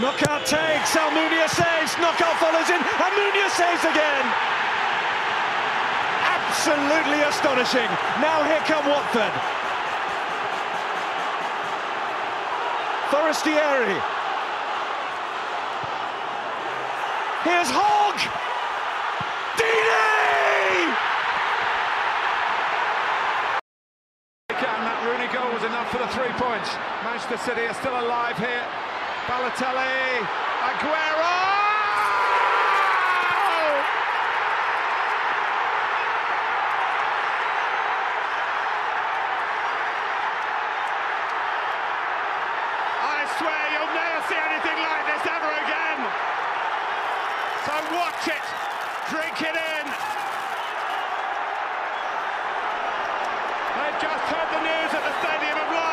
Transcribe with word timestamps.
Knockout 0.00 0.46
takes, 0.46 0.94
Almunia 0.94 1.48
saves, 1.50 1.98
knockout 1.98 2.38
follows 2.38 2.70
in, 2.70 2.78
Almunia 3.02 3.50
saves 3.50 3.82
again. 3.82 4.26
Absolutely 6.22 7.18
astonishing. 7.26 7.90
Now 8.22 8.44
here 8.46 8.62
come 8.62 8.86
Watford. 8.86 9.34
Forestieri. 13.10 13.98
Here's 17.42 17.70
Hogg. 17.74 18.18
Deeney! 19.58 20.94
And 24.50 24.86
that 24.86 25.02
Rooney 25.02 25.26
goal 25.34 25.52
was 25.52 25.64
enough 25.64 25.90
for 25.90 25.98
the 25.98 26.06
three 26.14 26.30
points. 26.38 26.70
Manchester 27.02 27.38
City 27.38 27.66
are 27.66 27.74
still 27.74 27.98
alive 27.98 28.38
here. 28.38 28.62
Balotelli, 29.28 30.24
Aguero! 30.64 31.36
I 43.04 43.28
swear 43.36 43.62
you'll 43.68 43.92
never 43.92 44.20
see 44.32 44.40
anything 44.40 44.78
like 44.80 45.04
this 45.12 45.20
ever 45.28 45.52
again. 45.60 46.00
So 47.68 47.74
watch 48.00 48.32
it, 48.32 48.46
drink 49.12 49.36
it 49.44 49.56
in. 49.60 49.84
They've 53.76 54.00
just 54.00 54.24
heard 54.32 54.48
the 54.56 54.62
news 54.64 54.90
at 54.96 55.04
the 55.04 55.12
Stadium 55.20 55.58
of 55.58 55.68
Light. 55.76 55.87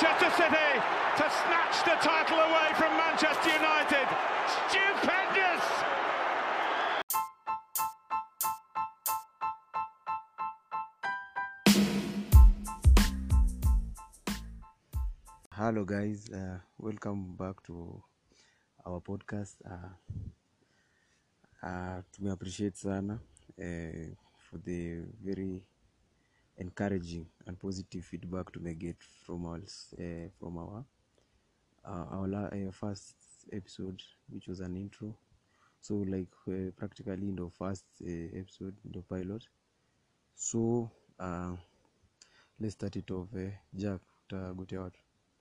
Manchester 0.00 0.30
City 0.30 0.80
to 1.18 1.24
snatch 1.28 1.84
the 1.84 1.96
title 2.00 2.38
away 2.38 2.72
from 2.74 2.96
Manchester 2.96 3.50
United. 3.52 4.08
Stupendous! 4.48 5.64
Hello 15.52 15.84
guys, 15.84 16.30
uh, 16.30 16.60
welcome 16.78 17.36
back 17.36 17.62
to 17.64 18.02
our 18.86 19.00
podcast. 19.00 19.56
Uh, 19.70 19.92
uh, 21.62 22.00
tume 22.10 22.32
appreciate 22.32 22.74
sana 22.74 23.20
uh, 23.60 24.14
for 24.48 24.56
the 24.64 25.02
very 25.22 25.62
encouraging 26.60 27.26
and 27.46 27.58
positive 27.58 28.04
feedback 28.04 28.52
to 28.52 28.60
get 28.74 28.96
from 29.26 29.46
our 29.46 29.56
uh, 29.58 30.28
from 30.38 30.58
our 30.58 30.84
uh, 31.84 32.06
our 32.16 32.28
la- 32.28 32.52
uh, 32.52 32.70
first 32.72 33.16
episode, 33.52 34.02
which 34.28 34.48
was 34.48 34.60
an 34.60 34.76
intro. 34.76 35.16
So 35.80 35.94
like 35.96 36.32
uh, 36.48 36.70
practically 36.76 37.28
in 37.28 37.36
the 37.36 37.50
first 37.50 37.84
uh, 38.02 38.38
episode, 38.38 38.76
in 38.84 38.92
the 38.92 39.02
pilot. 39.02 39.44
So 40.36 40.90
uh, 41.18 41.56
let's 42.60 42.74
start 42.74 42.96
it 42.96 43.10
off. 43.10 43.28
Uh, 43.34 43.50
Jack, 43.74 44.00
utagutia 44.26 44.80
watu. 44.80 45.00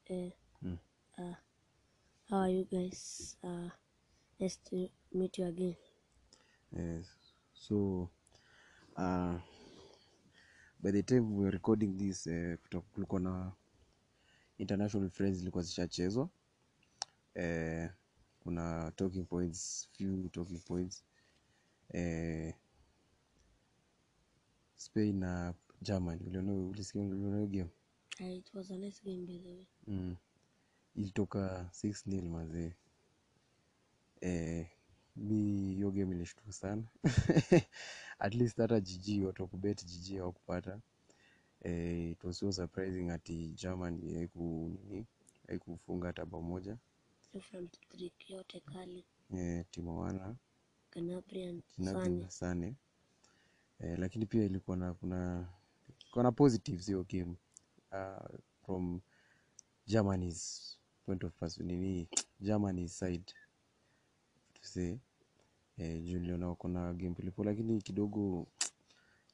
Eh, 0.09 0.31
Mm. 0.63 0.77
uh, 1.19 1.35
how 2.29 2.39
are 2.41 2.49
you 2.51 2.65
guys? 2.65 3.35
Uh, 3.43 3.69
nice 4.39 4.57
to 4.69 4.89
meet 5.13 5.37
you 5.39 5.45
again. 5.47 5.77
Yes. 6.75 7.07
So 7.53 8.09
uh, 8.97 9.37
by 10.79 10.91
the 10.91 11.03
time 11.03 11.21
we 11.35 11.43
were 11.43 11.51
recording 11.51 11.97
this 11.97 12.27
uh, 12.27 12.81
kulikuwa 12.93 13.21
na 13.21 13.51
international 14.57 15.09
friends 15.09 15.37
zilikuwa 15.37 15.63
zishachezwa. 15.63 16.29
Eh, 17.33 17.89
kuna 18.39 18.91
talking 18.95 19.25
points 19.25 19.89
few 19.91 20.29
talking 20.29 20.59
points. 20.59 21.03
Eh, 21.89 22.53
Spain 24.75 25.19
na 25.19 25.53
Germany. 25.81 26.21
Uliona 26.27 26.53
ulisikia 26.53 27.01
uliona 27.01 27.35
hiyo 27.37 27.47
game? 27.47 27.69
It 28.37 28.53
was 28.53 28.71
a 28.71 28.77
nice 28.77 29.01
game, 29.03 29.25
by 29.25 29.39
the 29.39 29.49
way. 29.53 29.67
mm. 29.87 30.15
ilitoka 30.95 31.69
6 31.73 32.01
nil 32.05 32.29
mazee 32.29 32.73
eh, 34.21 34.67
mi 35.15 35.73
hiyo 35.73 35.91
game 35.91 36.15
ilishtua 36.15 36.51
sana. 36.53 36.83
At 38.19 38.35
least 38.35 38.57
hata 38.57 38.79
jiji 38.79 39.25
watu 39.25 39.41
wakubet 39.43 39.85
jiji 39.85 40.17
hawakupata. 40.17 40.79
Eh, 41.63 42.11
it 42.11 42.23
was 42.23 42.39
so 42.39 42.51
surprising 42.51 43.09
ati 43.09 43.47
german 43.47 44.13
haiku 44.15 44.71
nini 44.89 45.05
haikufunga 45.47 46.07
hata 46.07 46.25
bao 46.25 46.41
moja. 46.41 46.77
Yote 48.27 48.59
kali. 48.59 49.05
eh, 49.33 49.65
Sane. 52.29 52.75
eh, 53.79 53.99
lakini 53.99 54.25
pia 54.25 54.43
ilikuwa 54.43 54.77
na 54.77 54.93
kuna 54.93 55.47
kuna 56.11 56.31
positives 56.31 56.85
hiyo 56.85 57.03
game. 57.03 57.35
Uh, 57.91 58.39
from 58.65 59.01
Germany's 59.87 60.77
point 61.05 61.23
of 61.23 61.57
nini 61.59 62.07
Germany's 62.39 62.99
side 62.99 63.33
say 64.61 64.97
eh, 65.77 66.03
juu 66.03 66.19
niliona 66.19 66.47
wako 66.47 66.67
na 66.67 66.93
game 66.93 67.15
polepole 67.15 67.49
lakini 67.49 67.81
kidogo 67.81 68.47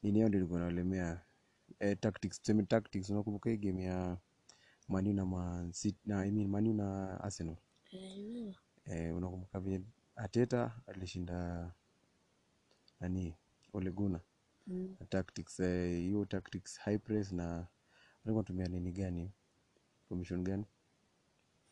nini 0.02 0.18
yao 0.20 0.28
ndio 0.28 0.40
ilikuwa 0.40 0.60
nalemea 0.60 1.20
eh, 1.78 1.96
tactics 2.00 2.38
tuseme 2.40 2.62
tactics 2.62 3.10
unakumbuka 3.10 3.50
hii 3.50 3.56
game 3.56 3.82
ya 3.84 4.18
Manu 4.88 5.12
na 5.12 5.26
Man 5.26 5.72
City 5.72 5.98
na 6.06 6.20
I 6.20 6.30
mean 6.30 6.48
Manu 6.48 6.72
na 6.74 7.20
Arsenal? 7.20 7.56
Eh, 8.84 9.16
unakumbuka 9.16 9.60
vile 9.60 9.80
Ateta 10.16 10.80
alishinda 10.86 11.72
nani 13.00 13.34
Ole 13.72 13.90
Gunnar? 13.90 14.20
Mm. 14.66 14.96
na 15.00 15.66
hiyo 15.98 16.20
eh, 16.20 16.28
tactics 16.28 16.78
high 16.78 16.98
press 16.98 17.32
na 17.32 17.66
alikuwa 18.24 18.40
anatumia 18.40 18.66
nini 18.68 18.92
gani? 18.92 19.30
Formation 20.08 20.44
gani? 20.44 20.64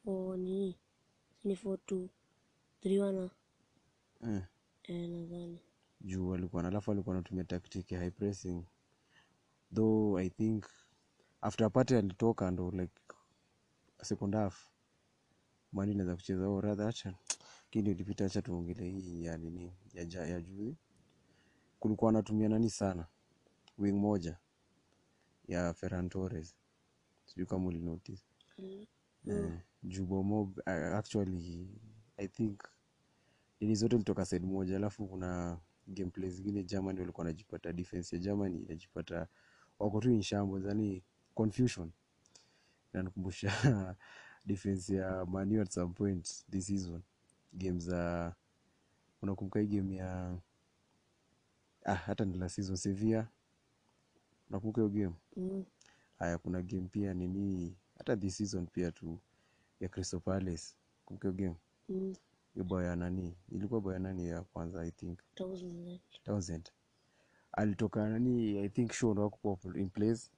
For 0.04 0.38
ni 0.38 0.78
Ni 1.44 1.56
for 1.56 1.78
two, 1.86 2.08
three 2.80 2.98
one. 2.98 3.30
Eh, 4.24 4.42
Eh, 4.82 5.08
nadhani. 5.10 5.60
juu 6.00 6.34
alikuwa 6.34 6.62
na 6.62 6.68
alafu 6.68 6.92
alikuwa 6.92 7.14
anatumia 7.16 7.44
tactic 7.44 7.92
ya 7.92 7.98
high 8.00 8.10
pressing. 8.10 8.64
Though 9.74 10.18
i 10.18 10.30
think 10.30 10.64
after 11.40 11.66
apate 11.66 11.98
alitoka 11.98 12.50
ndo 12.50 12.70
like 12.70 13.02
second 14.02 14.34
half. 14.34 14.70
Mani 15.72 15.92
inaweza 15.92 16.16
kucheza 16.16 16.44
au 16.44 16.60
rather 16.60 16.86
hacha 16.86 17.14
kini 17.70 17.90
ulipita 17.90 18.24
acha 18.26 18.42
tuongele 18.42 18.90
hii 18.90 19.24
ya 19.24 19.38
nini 19.38 19.72
ya, 19.94 20.04
ja- 20.04 20.26
ya 20.26 20.40
juzi. 20.40 20.76
Kulikuwa 21.80 22.10
anatumia 22.10 22.48
nani 22.48 22.70
sana? 22.70 23.06
Wing 23.78 23.92
moja 23.92 24.38
ya 25.48 25.74
Ferran 25.74 26.08
Torres. 26.08 26.56
Sijui 27.24 27.46
kama 27.46 27.66
ulinotice. 27.66 28.24
Mm. 28.58 28.86
eh, 29.26 29.60
jubomob 29.82 30.58
uh, 30.58 30.72
actually 30.72 31.68
i 32.16 32.28
think 32.28 32.60
nini 33.60 33.74
zote 33.74 33.96
ilitoka 33.96 34.24
side 34.24 34.46
moja 34.46 34.76
alafu 34.76 35.06
kuna 35.06 35.58
gameplay 35.86 36.30
zingine 36.30 36.62
Germany 36.64 37.00
walikuwa 37.00 37.24
wanajipata 37.24 37.72
defense 37.72 38.16
ya 38.16 38.22
Germany 38.22 38.58
inajipata 38.62 39.28
wako 39.78 40.00
tu 40.00 40.10
in 40.10 40.22
shambles 40.22 40.64
yani 40.64 41.02
confusion. 41.34 41.90
Inanikumbusha 42.94 43.52
defense 44.46 44.94
ya 44.96 45.26
Manu 45.26 45.60
at 45.62 45.70
some 45.70 45.94
point 45.94 46.44
this 46.50 46.66
season. 46.66 47.02
Game 47.52 47.78
za 47.80 48.34
unakumbuka 49.22 49.60
hii 49.60 49.66
game 49.66 49.96
ya 49.96 50.38
ah, 51.84 51.94
hata 51.94 52.24
ni 52.24 52.38
la 52.38 52.48
season 52.48 52.76
Sevilla? 52.76 53.28
Unakumbuka 54.50 54.80
hiyo 54.80 54.88
game? 54.90 55.14
Mm. 55.36 55.64
haya 56.18 56.38
kuna 56.38 56.62
game 56.62 56.88
pia 56.88 57.14
nini 57.14 57.76
hata 57.98 58.16
this 58.16 58.36
season 58.36 58.66
pia 58.66 58.90
tu 58.92 59.18
ya 59.80 59.88
Crystal 59.88 60.20
Palace. 60.20 60.64
Kumbuka 61.04 61.28
hiyo 61.28 61.38
game? 61.38 61.56
Mm. 61.88 62.14
Ya 62.82 62.96
nani 62.96 63.34
ilikuwa 63.52 63.80
bao 63.80 63.92
ya 63.92 63.98
nani 63.98 64.28
ya 64.28 64.42
kwanza 64.42 64.82
i 64.86 64.90
think? 64.90 65.18
Thousand. 66.24 66.70
Alitoka 67.52 68.08
nani 68.08 68.58
i 68.58 68.68
think 68.68 68.92
show 68.92 69.12
ndo 69.12 69.22
hakukuwa 69.22 69.58
in 69.76 69.90
place. 69.90 70.30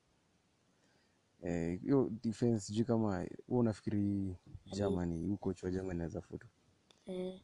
Eh, 1.42 1.80
hiyo 1.80 2.10
defense 2.22 2.66
sijui 2.66 2.84
kama 2.84 3.08
wewe 3.08 3.30
unafikiri 3.48 4.36
Germany 4.72 5.26
huko 5.26 5.36
coach 5.44 5.62
wa 5.62 5.70
Germany 5.70 5.90
anaweza 5.92 6.20
futwa? 6.20 6.48
Eh, 7.06 7.40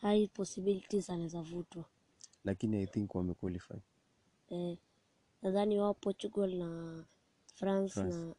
high 0.00 0.28
possibilities 0.28 1.10
anaweza 1.10 1.42
vutwa. 1.42 1.84
lakini 2.44 2.82
i 2.82 2.86
think 2.86 3.14
wamequalify. 3.14 3.74
Eh, 4.48 4.78
nadhani 5.42 5.78
wao 5.78 5.94
Portugal 5.94 6.54
na 6.56 7.04
France, 7.54 7.94
France. 7.94 8.16
na 8.18 8.34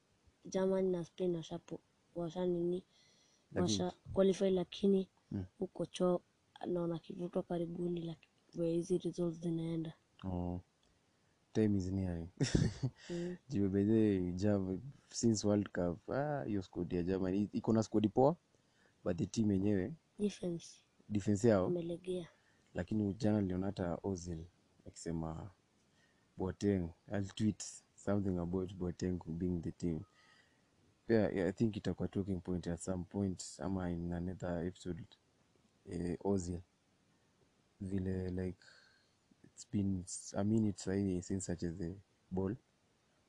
Germany 0.45 0.91
na 0.91 1.03
Spain 1.03 1.35
washapo 1.35 1.79
washa 2.15 2.45
nini? 2.45 2.83
Lakini- 3.51 3.91
washa 5.31 5.45
qualify, 5.57 5.79
Mm. 5.79 5.85
choo 5.91 6.21
naona 6.67 6.99
kivutwa 6.99 7.43
karibuni, 7.43 8.01
lakini 8.01 8.33
vile 8.53 8.73
hizi 8.73 8.97
results 8.97 9.39
zinaenda 9.39 9.93
oh. 10.23 10.61
time 11.53 11.77
is 11.77 11.91
nearing 11.91 12.27
Mm. 13.09 13.35
juu 13.49 13.69
bedhe 13.69 14.31
Jam- 14.31 14.79
since 15.09 15.47
world 15.47 15.69
cup 15.69 16.09
ah, 16.09 16.45
squad 16.61 16.93
ya 16.95 17.03
germany 17.03 17.49
iko 17.53 17.73
na 17.73 17.83
squad 17.83 18.09
poa 18.09 18.35
but 19.03 19.17
the 19.17 19.25
team 19.25 19.51
yenyewe 19.51 19.93
defense 20.19 20.67
defense 21.09 21.47
yao 21.47 21.67
umelegea 21.67 22.27
lakini 22.73 23.13
jana 23.13 23.41
niliona 23.41 23.65
hata 23.65 23.97
ozil 24.03 24.45
akisema 24.87 25.51
boateng 26.37 26.89
I'll 27.11 27.27
tweet 27.27 27.63
something 27.95 28.37
about 28.37 28.73
boateng 28.73 29.19
being 29.27 29.61
the 29.61 29.71
team 29.71 29.99
pia 29.99 30.05
yeah, 31.09 31.47
i 31.50 31.51
think 31.53 31.75
itakuwa 31.75 32.07
talking 32.07 32.41
point 32.41 32.67
at 32.67 32.79
some 32.79 33.03
point 33.03 33.44
ama 33.59 33.89
in 33.91 34.13
another 34.13 34.65
episode 34.65 35.03
eh, 35.89 36.17
ozil 36.23 36.59
vile 37.81 38.29
like 38.29 38.59
it's 39.44 39.67
been 39.71 40.03
a 40.35 40.44
minute 40.44 40.79
sahii 40.79 41.21
since 41.21 41.51
acheze 41.51 41.95
ball. 42.31 42.56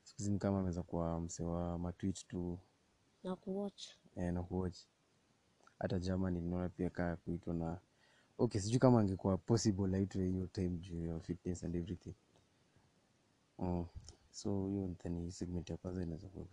Sikuhizi 0.03 0.39
kama 0.39 0.59
ameweza 0.59 0.83
kuwa 0.83 1.21
mse 1.21 1.43
wa 1.43 1.79
matwit 1.79 2.27
tu. 2.29 2.59
Na 3.25 3.37
kuwatch. 3.37 3.89
Eh, 4.17 4.33
na 4.33 4.43
kuwatch. 4.43 4.79
Hata 5.79 5.99
germany 5.99 6.41
ninaona 6.41 6.69
pia 6.69 6.91
kaa 6.91 7.17
kuitwa 7.17 7.55
na 7.55 7.79
okay 8.39 8.61
sijui 8.61 8.79
kama 8.79 9.01
angekuwa 9.01 9.39
possible 9.39 9.97
aitwe 9.97 10.27
hiyo 10.29 10.47
time 10.47 10.79
juu 10.79 11.07
ya 11.07 11.21
fitness 11.21 11.65
and 11.65 11.77
everything. 11.77 12.15
Mm. 13.59 13.87
so 14.31 14.69
hiyo 14.69 14.97
ni 15.05 15.33
segment 15.33 15.71
ya 15.71 15.77
kwanza 15.77 16.03
inaweza 16.03 16.29
kuwa 16.29 16.47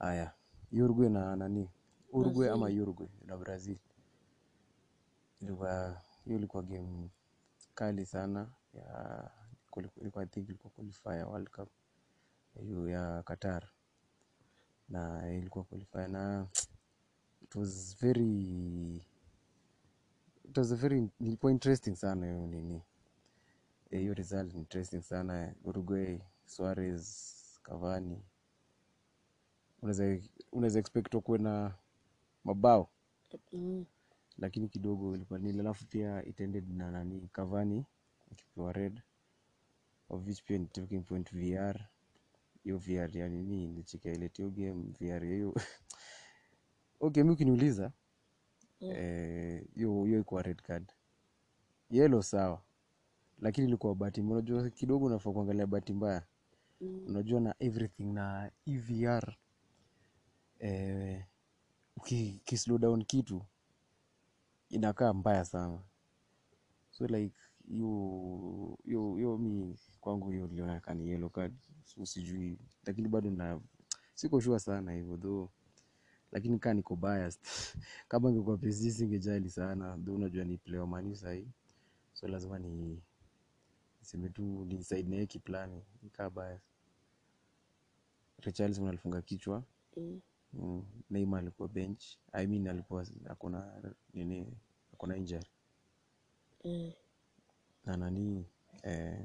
haya 0.00 0.32
uruguay 0.72 1.08
na 1.08 1.36
nani? 1.36 1.68
Uruguay 2.12 2.48
ama 2.50 2.66
uruguay 2.66 3.08
na 3.26 3.36
brazil. 3.36 3.78
Ilikuwa 5.40 6.02
hiyo 6.24 6.36
ilikuwa 6.36 6.62
game 6.62 7.10
kali 7.74 8.06
sana 8.06 8.48
ya 8.74 9.30
ilikuwa 10.00 10.24
i 10.24 10.26
think 10.26 10.48
ilikuwa 10.48 10.70
qualifier 10.72 11.24
world 11.26 11.50
cup 11.50 11.68
hiyo 12.60 12.88
ya 12.88 13.22
qatar. 13.22 13.68
Na 14.88 15.32
ilikuwa 15.32 15.64
qualifier 15.64 16.08
na 16.08 16.46
it 17.42 17.54
was 17.54 17.96
very 18.00 18.96
it 20.44 20.58
was 20.58 20.72
a 20.72 20.76
very 20.76 21.10
ilikuwa 21.20 21.52
interesting 21.52 21.94
sana 21.96 22.26
hiyo 22.26 22.46
nini. 22.46 22.82
Eh, 23.90 24.00
hiyo 24.00 24.14
result 24.14 24.54
interesting 24.54 25.02
sana. 25.02 25.54
Uruguay 25.64 26.18
suarez 26.46 27.34
cavani 27.62 28.22
unaweza 30.52 30.78
expect 30.78 31.16
kuwe 31.16 31.38
na 31.38 31.74
mabao. 32.44 32.88
Mm. 33.52 33.84
lakini 34.38 34.68
kidogo 34.68 35.14
ilikuwa 35.14 35.38
nil 35.38 35.60
alafu 35.60 35.86
pia 35.86 36.24
itended 36.24 36.70
na 36.76 36.90
nani 36.90 37.28
kavani 37.32 37.84
akipewa 38.32 38.72
red. 38.72 39.00
Of 40.08 40.26
which 40.26 40.42
pia 40.44 40.58
ni 40.58 40.66
talking 40.66 41.02
point 41.04 41.30
vr 41.34 41.86
hiyo 42.64 42.78
vr 42.78 43.18
ya 43.18 43.28
nini 43.28 43.66
nilichekea 43.66 44.12
ile 44.14 44.30
game 44.38 44.92
vr 45.00 45.24
hiyo. 45.24 45.54
Okay 47.00 47.22
mi 47.22 47.30
ukiniuliza 47.30 47.92
Mm. 48.82 48.90
eh, 48.90 49.64
hiyo 49.74 50.04
hiyo 50.04 50.20
ikuwa 50.20 50.42
red 50.42 50.62
card. 50.62 50.92
Yelo 51.90 52.22
sawa 52.22 52.62
lakini 53.40 53.66
ilikuwa 53.66 53.94
bahati 53.94 54.20
unajua 54.20 54.70
kidogo 54.70 55.06
unafaa 55.06 55.32
kuangalia 55.32 55.66
bahati 55.66 55.92
mbaya. 55.92 56.22
Mm. 56.80 57.04
unajua 57.06 57.40
na 57.40 57.54
everything 57.58 58.04
na 58.12 58.50
evr 58.66 59.36
eh, 60.60 61.24
uki, 61.96 62.40
uki 62.44 62.78
down 62.78 63.04
kitu 63.04 63.42
inakaa 64.68 65.12
mbaya 65.12 65.44
sana. 65.44 65.78
So 66.90 67.06
like 67.06 67.34
hiyo 69.16 69.38
mi 69.38 69.78
kwangu 70.00 70.30
hiyo 70.30 70.46
niliona 70.46 70.80
kama 70.80 70.94
ni 70.94 71.08
yellow 71.10 71.30
card. 71.30 71.54
So 71.84 72.06
sijui 72.06 72.58
lakini 72.86 73.08
bado 73.08 73.30
na 73.30 73.60
siko 74.14 74.40
sana 74.58 74.92
hivyo 74.92 75.16
though. 75.16 75.50
Lakini 76.32 76.58
kaa 76.58 76.74
niko 76.74 76.96
biased. 76.96 77.42
Kama 78.08 78.30
ingekuwa 78.30 78.58
pesi 78.58 78.92
singejali 78.92 79.50
sana. 79.50 79.96
Dho 79.96 80.14
unajua 80.14 80.44
ni 80.44 80.58
player 80.58 80.86
mani 80.86 81.16
sahii. 81.16 81.48
So 82.12 82.28
lazima 82.28 82.58
ni 82.58 83.02
niseme 84.00 84.28
tu 84.28 84.64
nisaid 84.64 85.08
naye 85.08 85.26
kiplani. 85.26 85.82
Nikaa 86.02 86.30
biased. 86.30 86.62
Richarlison 88.38 88.86
kichwa. 89.22 89.64
Mm. 89.96 90.20
Neymar 91.10 91.40
alikuwa 91.40 91.68
bench. 91.68 92.04
I 92.32 92.46
mean 92.46 92.66
alikuwa 92.68 93.06
akona 93.28 93.82
nini 94.14 94.46
akona 94.92 95.16
injury. 95.16 95.46
Mm. 96.64 96.92
na 97.84 97.96
nani 97.96 98.46
eh, 98.82 99.24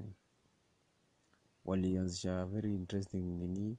walianzisha 1.65 2.45
very 2.45 2.75
interesting 2.75 3.21
nini 3.21 3.77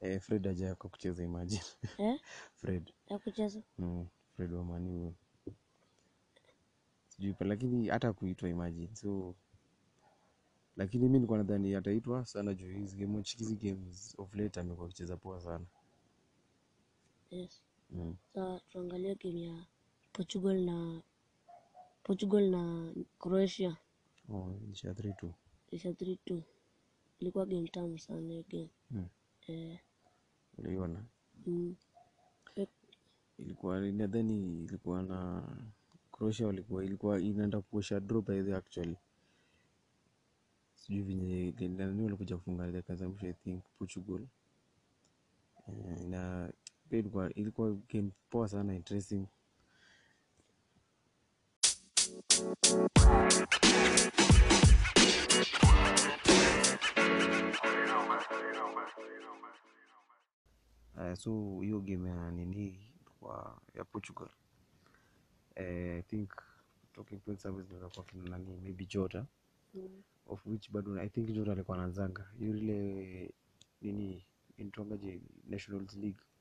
eh, 0.00 0.20
Fred 0.20 0.46
aja 0.48 0.74
kwa 0.74 0.90
kucheza 0.90 1.24
imagine. 1.24 1.62
Eh? 1.98 2.20
Fred. 2.60 2.92
Ya 3.06 3.18
kucheza 3.18 3.62
mm, 3.78 4.06
Fred 4.36 4.52
wa 4.52 4.64
Man 4.64 4.88
U. 4.88 5.14
Sijui 7.08 7.34
lakini 7.40 7.88
hata 7.88 8.12
kuitwa 8.12 8.48
imagine. 8.48 8.94
So 8.94 9.34
lakini 10.76 11.04
mi 11.08 11.12
nilikuwa 11.12 11.38
nadhani 11.38 11.74
ataitwa 11.74 12.24
sana 12.26 12.54
juu 12.54 12.68
hizi 12.72 12.96
game 12.96 13.22
hizi 13.22 13.56
games 13.56 14.14
of 14.18 14.34
late 14.34 14.60
amekuwa 14.60 14.86
akicheza 14.86 15.16
poa 15.16 15.40
sana 15.40 15.64
yes. 17.30 17.62
Mm. 17.90 18.16
sa 18.34 18.60
tuangalie 18.70 19.14
game 19.14 19.42
ya 19.42 19.66
portugal 20.12 20.60
na 20.60 21.02
portugal 22.02 22.50
na 22.50 22.92
croatia. 23.18 23.76
Oh, 24.28 24.50
ilisha 24.64 24.92
3-2 24.92 25.30
isha 25.70 25.90
3-2 25.90 26.42
ilikuwa 27.20 27.46
game 27.46 27.68
tamu 27.68 27.98
sana 27.98 28.28
hiyo 28.32 28.44
game. 28.48 28.70
Mm. 28.90 29.08
eh, 29.46 29.78
uliona 30.58 31.04
mm, 31.46 31.76
ilikuwa 33.38 33.80
nadhani 33.80 34.64
ilikuwa 34.64 35.02
na 35.02 35.42
Croatia 36.12 36.46
walikuwa 36.46 36.84
ilikuwa 36.84 37.20
inaenda 37.20 37.60
kuosha 37.60 38.00
draw 38.00 38.22
by 38.22 38.42
the 38.42 38.54
actually 38.54 38.96
sijui 40.74 41.02
venye 41.02 41.68
nani 41.68 42.02
walikuja 42.02 42.36
kufunga 42.36 42.82
mwisho 43.08 43.26
I 43.26 43.32
think 43.32 43.64
Portugal. 43.78 44.26
Eh, 45.68 46.00
na 46.08 46.52
pia 46.88 46.98
ilikuwa 46.98 47.34
ilikuwa 47.34 47.76
game 47.88 48.10
poa 48.30 48.48
sana 48.48 48.74
interesting 48.74 49.26
Uh, 60.96 61.14
so 61.14 61.60
hiyo 61.60 61.80
game 61.80 62.08
ya 62.08 62.30
nini 62.30 62.78
kwa 63.20 63.60
ya 63.74 63.84
Portugal. 63.84 64.28
Uh, 65.56 65.98
I 65.98 66.02
think 66.02 66.30
talking 66.92 67.20
point 67.20 67.40
service 67.40 67.74
ndio 67.74 67.88
kwa 67.90 68.04
kina 68.04 68.28
nani 68.30 68.56
maybe 68.62 68.86
Jota. 68.86 69.26
Mm, 69.74 70.02
of 70.26 70.46
which 70.46 70.70
bado 70.70 71.00
I 71.00 71.08
think 71.08 71.30
Jota 71.32 71.52
alikuwa 71.52 71.78
anazanga. 71.78 72.30
Yule 72.40 73.34
nini 73.80 74.26
intongaje 74.56 75.20
Nations 75.48 75.94
League. 75.96 76.20
Yeah. 76.20 76.35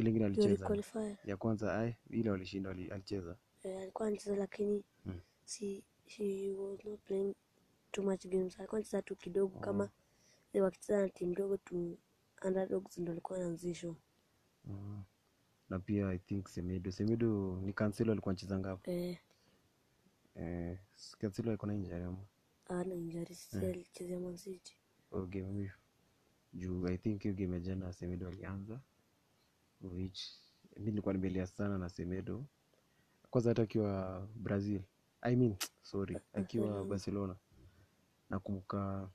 Ile 0.00 0.10
ingine 0.10 0.24
alicheza. 0.26 0.76
ya 1.24 1.36
kwanza 1.36 1.78
ai 1.78 1.96
ile 2.10 2.30
walishinda 2.30 2.70
alicheza. 2.70 3.36
Eh, 3.62 3.78
alikuwa 3.82 4.08
anacheza 4.08 4.36
lakini 4.36 4.84
Mm. 5.04 5.20
si 5.44 5.84
she 6.06 6.52
was 6.52 6.84
not 6.84 7.00
playing 7.00 7.34
too 7.92 8.02
much 8.02 8.26
games. 8.26 8.58
Alikuwa 8.58 8.78
anacheza 8.78 9.02
tu 9.02 9.16
kidogo 9.16 9.58
kama 9.58 9.90
they 10.52 10.60
wakicheza 10.60 11.00
na 11.02 11.08
timu 11.08 11.32
ndogo 11.32 11.56
tu 11.56 11.98
underdogs 12.44 12.98
ndo 12.98 13.12
alikuwa 13.12 13.38
anaanzishwa 13.38 13.96
mm. 14.64 15.02
na 15.70 15.78
pia 15.78 16.08
I 16.08 16.18
think 16.18 16.48
Semedo 16.48 16.90
Semedo 16.92 17.60
ni 17.64 17.72
kanselo 17.72 18.12
alikuwa 18.12 18.30
anacheza 18.32 18.58
ngapo 18.58 18.90
eh, 18.90 19.18
eh, 20.34 20.78
kanselo 21.18 21.48
alikuwa 21.50 21.66
na 21.72 21.74
injury 21.74 22.02
ama? 22.04 22.24
Ana 22.66 22.94
injury 22.94 23.34
sisi 23.34 23.66
alichezea 23.66 24.20
Man 24.20 24.36
City. 24.36 24.76
Oh, 25.12 25.26
game 25.26 25.52
hiyo. 25.52 25.70
Juu 26.52 26.86
i 26.88 26.98
think 26.98 27.22
hiyo 27.22 27.34
game 27.34 27.54
ya 27.54 27.60
jana 27.60 27.92
semedo 27.92 28.28
alianza 28.28 28.80
which 29.82 30.20
mi 30.76 30.84
nilikuwa 30.90 31.14
nimelia 31.14 31.46
sana 31.46 31.78
na 31.78 31.88
semedo. 31.88 32.44
Kwanza 33.30 33.50
hata 33.50 33.62
akiwa 33.62 34.26
brazil. 34.36 34.82
I 35.20 35.36
mean 35.36 35.56
sorry 35.82 36.16
akiwa 36.32 36.84
Barcelona. 36.90 37.36
nakumbuka 38.30 39.10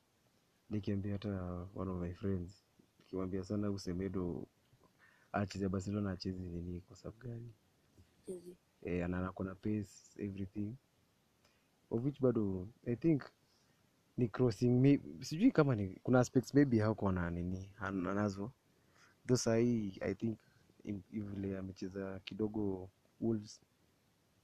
nikiambia 0.69 1.11
hata 1.13 1.67
one 1.75 1.91
of 1.91 2.01
my 2.01 2.13
friends 2.13 2.65
nikiwambia 2.99 3.43
sana 3.43 3.67
huyu 3.67 3.79
semedo 3.79 4.47
achezea 5.31 5.69
barcelona 5.69 6.11
achezi 6.11 6.43
nini 6.43 6.81
kwa 6.81 6.95
sababu 6.97 7.17
gani? 7.19 7.53
Eh, 8.81 9.09
na 9.09 9.31
pace 9.31 9.89
everything. 10.17 10.75
Of 11.89 12.03
which 12.05 12.21
bado 12.21 12.67
i 12.85 12.95
think 12.95 13.23
ni 14.17 14.27
crossing 14.27 14.79
may, 14.81 14.99
sijui 15.21 15.51
kama 15.51 15.75
ni 15.75 15.99
kuna 16.03 16.19
aspects 16.19 16.53
maybe 16.53 16.79
hako 16.79 17.11
na 17.11 17.29
nini 17.31 17.69
anazo. 17.79 18.51
Tho 19.27 19.37
sahii 19.37 19.97
i 20.01 20.15
think 20.15 20.39
vile 21.11 21.57
amecheza 21.57 22.19
kidogo 22.19 22.89
wolves 23.21 23.61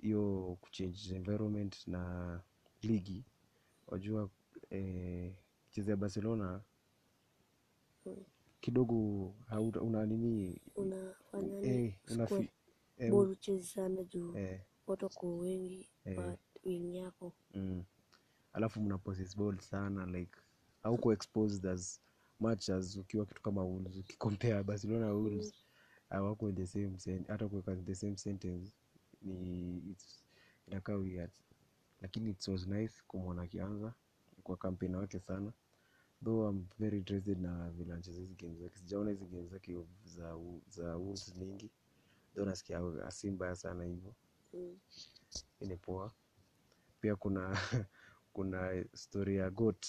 hiyo 0.01 0.57
kuchange 0.61 1.15
environment 1.15 1.87
na 1.87 2.41
ligi. 2.81 3.25
Wajua 3.87 4.29
eh, 4.69 5.33
chezea 5.69 5.95
barcelona 5.95 6.61
Mm. 8.05 8.15
kidogo 8.61 9.35
una 9.81 10.05
nini? 10.05 10.61
Eh, 11.63 11.93
una 12.11 12.27
bora 13.09 13.29
uchezi 13.29 13.67
sana 13.67 14.03
juu. 14.03 14.37
eh, 14.37 14.61
watu 14.87 15.05
wako 15.05 15.37
wengi 15.37 15.89
Eh. 16.05 16.37
wing 16.65 16.95
yako. 16.95 17.33
Mm. 17.53 17.83
alafu 18.53 18.81
mna 18.81 18.97
possess 18.97 19.37
ball 19.37 19.59
sana 19.59 20.05
like 20.05 20.39
hauko 20.83 21.13
exposed 21.13 21.65
as 21.65 22.01
much 22.39 22.69
as 22.69 22.97
ukiwa 22.97 23.25
kitu 23.25 23.41
kama 23.41 23.63
Wolves 23.63 23.97
ukikompea 23.97 24.63
Barcelona 24.63 25.13
Wolves. 25.13 25.31
Wolves 25.33 25.65
hawako 26.09 26.49
in 26.49 26.55
the 26.55 26.67
same 26.67 26.97
sen- 26.97 27.25
hata 27.27 27.47
kuweka 27.47 27.75
the 27.75 27.95
same 27.95 28.17
sentence 28.17 28.71
ni 29.21 29.77
it's, 29.77 30.23
inakaa 30.67 30.95
weird. 30.95 31.31
Lakini 32.01 32.29
it 32.29 32.47
was 32.47 32.67
nice 32.67 32.93
kumwona 33.07 33.41
akianza 33.41 33.93
kwa 34.43 34.57
kampeni 34.57 34.95
wake 34.95 35.19
sana. 35.19 35.53
Though 36.23 36.49
I'm 36.49 36.65
very 36.79 36.97
interested 36.97 37.39
na 37.41 37.69
vile 37.69 37.93
anacheza 37.93 38.21
hizi 38.21 38.35
game 38.35 38.55
zake. 38.55 38.77
Sijaona 38.77 39.09
hizi 39.11 39.25
game 39.25 39.47
zake 39.47 39.85
za, 40.05 40.37
za 40.69 40.95
Wolves 40.97 41.35
mingi 41.35 41.71
though 42.35 42.47
nasikia 42.47 42.81
asi 43.07 43.31
mbaya 43.31 43.55
sana 43.55 43.83
hivyo. 43.83 44.15
Mm. 44.53 44.79
ni 45.61 45.77
poa. 45.77 46.11
Pia 47.01 47.15
kuna 47.15 47.57
kuna 48.33 48.85
story 48.93 49.35
ya 49.37 49.49
goat. 49.49 49.87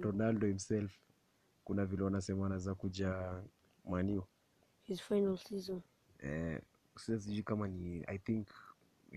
Ronaldo. 0.00 0.46
Himself. 0.46 0.98
Kuna 1.64 1.86
vile 1.86 2.02
wanasema 2.02 2.46
anaweza 2.46 2.74
kuja 2.74 3.42
maniu 3.84 4.24
his 4.86 5.00
final 5.02 5.36
season. 5.36 5.82
Eh, 6.18 6.60
sijui 6.96 7.42
kama 7.42 7.68
ni 7.68 8.04
i 8.06 8.18
think 8.18 8.48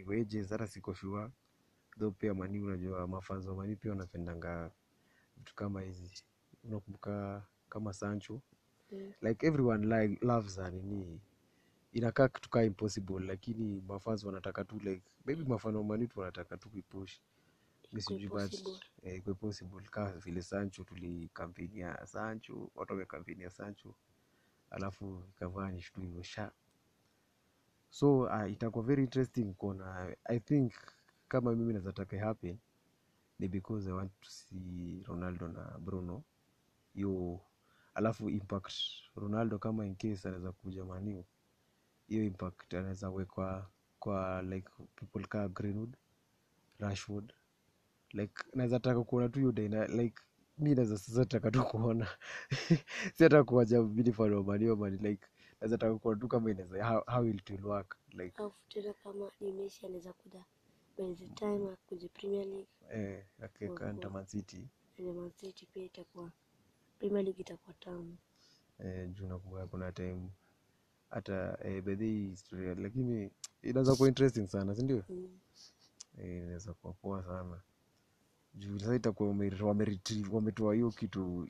wages 0.06 0.50
hata 0.50 0.68
siko 0.68 0.94
sure. 0.96 1.30
Though 2.00 2.14
pia 2.18 2.34
mani 2.34 2.60
unajua 2.60 3.08
mafanzo 3.08 3.56
mani 3.56 3.76
pia 3.76 3.92
wanapendanga 3.92 4.72
vitu 5.38 5.56
kama 5.56 5.82
hizi. 5.82 6.24
Unakumbuka 6.64 7.44
kama 7.70 7.94
sancho? 7.94 8.42
Yeah. 8.92 9.14
like 9.22 9.48
everyone 9.48 9.86
like, 10.02 10.26
loves 10.26 10.56
her 10.58 10.72
nini? 10.74 11.22
Inakaa 11.92 12.28
kitu 12.28 12.50
kaa 12.50 12.64
impossible 12.64 13.20
lakini 13.26 13.82
mafans 13.88 14.24
wanataka 14.24 14.64
tu 14.66 14.80
like 14.80 15.04
maybe 15.26 15.44
mafano 15.44 15.84
mani 15.84 16.08
tu 16.08 16.20
wanataka 16.20 16.58
tu 16.58 16.70
kuipush. 16.70 17.20
Eh, 19.04 19.16
ikuwe 19.18 19.36
possible 19.36 19.82
kaa 19.92 20.12
vile 20.12 20.42
sancho 20.42 20.84
tulikampenia 20.84 22.06
sancho 22.06 22.70
watu 22.76 22.94
wamekampenia 22.94 23.50
sancho 23.50 23.96
alafu 24.70 25.24
ikavanish 25.30 25.92
tu 25.92 26.02
hivyo 26.02 26.24
sha. 26.24 26.52
So 27.90 28.20
uh, 28.20 28.52
itakuwa 28.52 28.84
very 28.86 29.04
interesting 29.04 29.54
kuona 29.54 30.16
i 30.26 30.40
think 30.40 30.74
kama 31.28 31.56
mimi 31.56 31.74
nazataka 31.74 32.20
happen 32.20 32.58
ni 33.40 33.48
because 33.48 33.90
i 33.90 33.94
want 33.94 34.12
to 34.22 34.30
see 34.30 35.04
ronaldo 35.08 35.48
na 35.48 35.78
bruno. 35.80 36.24
Hiyo 36.94 37.40
alafu 37.94 38.30
impact 38.30 38.74
ronaldo 39.16 39.60
kama 39.60 39.86
in 39.86 39.96
case 39.96 40.28
anaweza 40.28 40.52
kuja 40.52 40.86
maniu 40.86 41.26
hiyo 42.08 42.24
impact 42.24 42.74
anaweza 42.74 43.10
wekwa 43.10 43.70
kwa 44.00 44.42
like 44.42 44.70
people 44.96 45.28
kaa 45.28 45.48
greenwood 45.48 45.98
rashwood 46.80 47.34
like 48.14 48.44
naweza 48.54 48.80
taka 48.80 49.04
kuona 49.04 49.30
tu 49.30 49.40
hiyo 49.40 49.52
like 49.88 50.22
mi 50.58 50.76
naweza 50.76 50.98
sasa 50.98 51.26
taka 51.26 51.52
tu 51.52 51.64
kuona. 51.64 52.08
Si 53.16 53.24
hata 53.24 53.44
kuwaja 53.44 53.82
binifano 53.82 54.44
manio 54.44 54.76
mani 54.76 54.98
like 54.98 55.28
naweza 55.62 55.78
taka 55.78 55.96
kuona 55.98 56.20
tu 56.20 56.28
kama 56.28 56.52
inaweza 56.52 56.86
how, 56.90 57.02
how 57.08 57.26
it 57.26 57.50
will 57.50 57.66
work 57.66 57.98
like. 58.12 58.44
Tena 58.70 58.94
kama 59.04 59.32
ni 59.42 59.52
Messi 59.52 59.86
anaweza 59.86 60.14
kuja 60.14 60.44
by 60.98 61.14
the 61.16 61.28
time 61.28 61.70
akuje 61.74 62.08
Premier 62.08 62.46
League. 62.46 62.68
Eh, 62.94 63.24
okay, 63.46 63.68
Man 63.68 64.26
City. 64.26 64.68
na 65.00 65.14
Man 65.14 65.32
City 65.32 65.66
pia 65.66 65.84
itakuwa 65.84 66.32
Premier 67.00 67.24
League 67.24 67.42
itakuwa 67.42 67.74
tamu. 67.80 68.18
Eh, 68.80 69.10
juu 69.14 69.28
nakumbuka 69.28 69.68
kuna 69.68 69.92
time 69.92 70.30
hata 71.10 71.58
eh, 71.64 71.84
bedhi 71.84 72.28
historia 72.30 72.76
lakini 72.76 73.32
inaweza 73.62 73.96
kuwa 73.96 74.08
interesting 74.08 74.48
sana 74.48 74.76
si 74.76 74.84
ndio? 74.84 75.04
Mm. 75.10 75.40
eh, 76.18 76.38
inaweza 76.44 76.74
kuwa 76.74 76.94
poa 76.94 77.24
sana 77.24 77.62
juu 78.54 78.80
sasa 78.80 78.96
itakuwa 78.96 79.30
wametoa 80.32 80.74
hiyo 80.76 80.92
kitu 80.92 81.42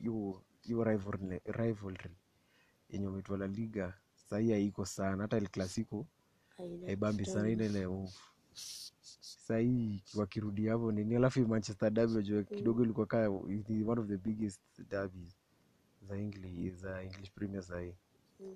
hiyo 0.63 0.83
rivalry 0.83 1.41
rivalry 1.45 2.09
yenye 2.89 3.05
wametoa 3.07 3.37
la 3.37 3.47
liga 3.47 3.93
sahii 4.15 4.51
haiko 4.51 4.85
sana 4.85 5.21
hata 5.23 5.37
el 5.37 5.47
clasico 5.49 6.05
haibambi 6.85 7.25
sana 7.25 7.49
ile 7.49 7.87
sahii 9.21 10.03
wakirudi 10.15 10.67
hapo 10.67 10.91
nini 10.91 11.15
alafu 11.15 11.47
manchester 11.47 11.91
derby 11.91 12.13
unajua 12.13 12.43
kidogo 12.43 12.83
ilikuwa 12.83 13.05
kaa 13.05 13.29
one 13.29 14.01
of 14.01 14.07
the 14.07 14.17
biggest 14.17 14.61
derbies 14.89 15.35
za 16.01 16.17
english 16.17 16.73
za 16.73 17.01
english 17.03 17.31
premier 17.31 17.63
sahii 17.63 17.93
Mm. 18.39 18.55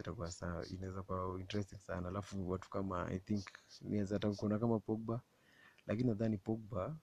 Itakuwa 0.00 0.30
sawa 0.30 0.66
inaweza 0.66 1.02
kuwa 1.02 1.40
interesting 1.40 1.78
sana 1.78 2.08
alafu 2.08 2.50
watu 2.50 2.70
kama 2.70 3.08
i 3.10 3.18
think 3.18 3.44
niweza 3.82 4.14
hata 4.14 4.30
kuona 4.30 4.58
kama 4.58 4.78
pogba 4.78 5.20
lakini 5.86 6.08
nadhani 6.08 6.38
pogba 6.38 6.96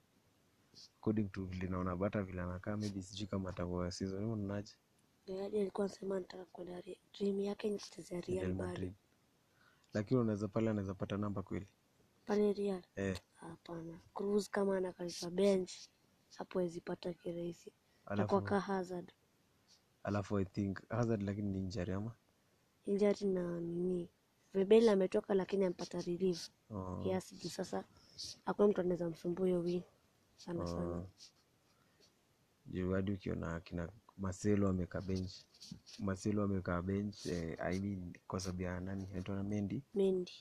according 0.98 1.28
to 1.32 1.44
vile 1.44 1.66
naona 1.68 1.96
bata 1.96 2.22
vile 2.22 2.42
anakaa 2.42 2.76
maybe 2.76 3.02
sijui 3.02 3.26
kama 3.26 3.50
atakuwa 3.50 3.90
season. 3.90 4.18
Hiyo 4.20 4.32
unaje 4.32 4.72
Gadi 5.26 5.60
alikuwa 5.60 5.86
anasema 5.86 6.20
nataka 6.20 6.44
kwenda 6.44 6.82
dream 7.18 7.40
yake 7.40 7.70
ni 7.70 7.78
kuchezea 7.78 8.20
Real 8.20 8.40
Real 8.40 8.54
Madrid. 8.54 8.92
Lakini 9.92 10.20
unaweza 10.20 10.48
pale 10.48 10.70
anaweza 10.70 10.94
pata 10.94 11.16
namba 11.16 11.42
kweli? 11.42 11.66
Pale 12.26 12.52
Real? 12.52 12.82
Eh, 12.96 13.20
hapana. 13.34 13.98
Cruz 14.14 14.48
kama 14.50 14.76
anakalisha 14.76 15.30
bench 15.30 15.72
hapo 16.36 16.58
hawezi 16.58 16.80
pata 16.80 17.12
kirahisi. 17.14 17.72
Atakuwa 18.06 18.42
ka 18.42 18.60
Hazard. 18.60 19.12
Alafu 20.02 20.38
i 20.38 20.44
think 20.44 20.88
Hazard 20.88 21.22
lakini 21.22 21.50
ni 21.50 21.58
injury 21.58 21.92
ama? 21.92 22.12
Injury 22.86 23.26
na 23.26 23.60
nini? 23.60 24.08
Rebel 24.52 24.88
ametoka 24.88 25.34
lakini 25.34 25.64
ampata 25.64 26.00
relief. 26.00 26.48
Oh, 26.70 27.00
kiasi 27.02 27.48
sasa 27.50 27.84
hakuna 28.44 28.68
mtu 28.68 28.80
anaweza 28.80 29.10
msumbua 29.10 29.46
hiyo 29.46 29.60
wing 29.60 29.82
sana 30.44 30.66
sana. 30.66 31.06
Juu 32.66 32.92
hadi 32.92 33.12
ukiona 33.12 33.60
kina 33.60 33.88
Marcelo 34.16 34.68
amekaa 34.68 35.00
bench? 35.00 35.32
Marcelo 35.98 36.42
amekaa 36.42 36.82
bench 36.82 37.26
eh, 37.26 37.56
I 37.60 37.80
mean 37.80 38.12
kwa 38.26 38.40
sababu 38.40 38.62
ya 38.62 38.80
nani? 38.80 39.06
Anaitwa 39.10 39.36
na 39.36 39.42
Mendy. 39.42 39.82
Mendy. 39.94 40.32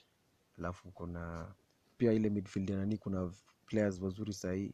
Alafu 0.57 0.91
kuna 0.91 1.53
pia 1.97 2.13
ile 2.13 2.29
midfield 2.29 2.69
ya 2.69 2.77
nani 2.77 2.97
kuna 2.97 3.33
players 3.65 4.01
wazuri 4.01 4.33
sahii. 4.33 4.73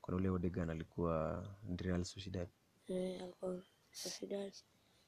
Kuna 0.00 0.16
ule 0.16 0.28
Odegan 0.30 0.70
alikuwa 0.70 1.44
Real 1.76 2.04
Sociedad. 2.04 2.48
Eh, 2.88 3.22
alikuwa 3.22 3.62
Sociedad. 3.92 4.52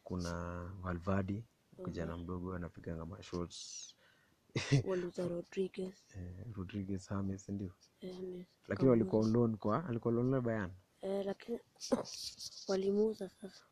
Kuna 0.05 0.65
Valverde 0.83 1.45
kijana 1.85 2.17
mdogo 2.17 2.55
anapiganga 2.55 3.07
mashots 3.07 3.95
waliuza 4.89 5.29
Rodriguez. 5.29 5.95
Eh, 6.17 6.47
Rodriguez 6.57 7.09
James 7.09 7.49
ndio? 7.49 7.73
Eh, 8.01 8.47
lakini 8.69 8.89
walikuwa 8.89 9.27
loan 9.29 9.57
kwa 9.57 9.87
alikuwa 9.89 10.15
loan 10.15 10.27
na 10.31 10.41
Bayern? 10.41 10.71
Eh, 11.01 11.27
lakini 11.27 11.59
walimuuza 12.69 13.29
sasa. 13.29 13.65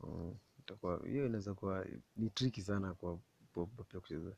Oh, 0.00 0.36
itakuwa 0.58 1.06
hiyo 1.06 1.26
inaweza 1.26 1.54
kuwa 1.54 1.86
ni 2.16 2.30
tricky 2.30 2.62
sana 2.62 2.94
kwa 2.94 3.18
Pogba 3.52 3.84
pia 3.84 4.00
kucheza. 4.00 4.36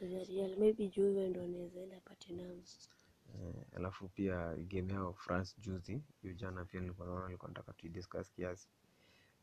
Real 0.00 0.56
maybe 0.58 0.88
Juve 0.88 1.28
ndio 1.28 1.42
anaweza 1.44 1.80
enda 1.80 2.00
namba 2.30 2.62
eh, 3.34 3.54
alafu 3.76 4.08
pia 4.08 4.56
game 4.56 4.92
yao 4.92 5.12
France 5.14 5.56
juzi 5.60 6.02
hiyo 6.22 6.34
jana 6.34 6.64
pia 6.64 6.80
nilikuwa 6.80 7.06
naona 7.06 7.26
alikuwa 7.26 7.48
nataka 7.48 7.72
tuidiscuss 7.72 8.32
kiasi. 8.32 8.68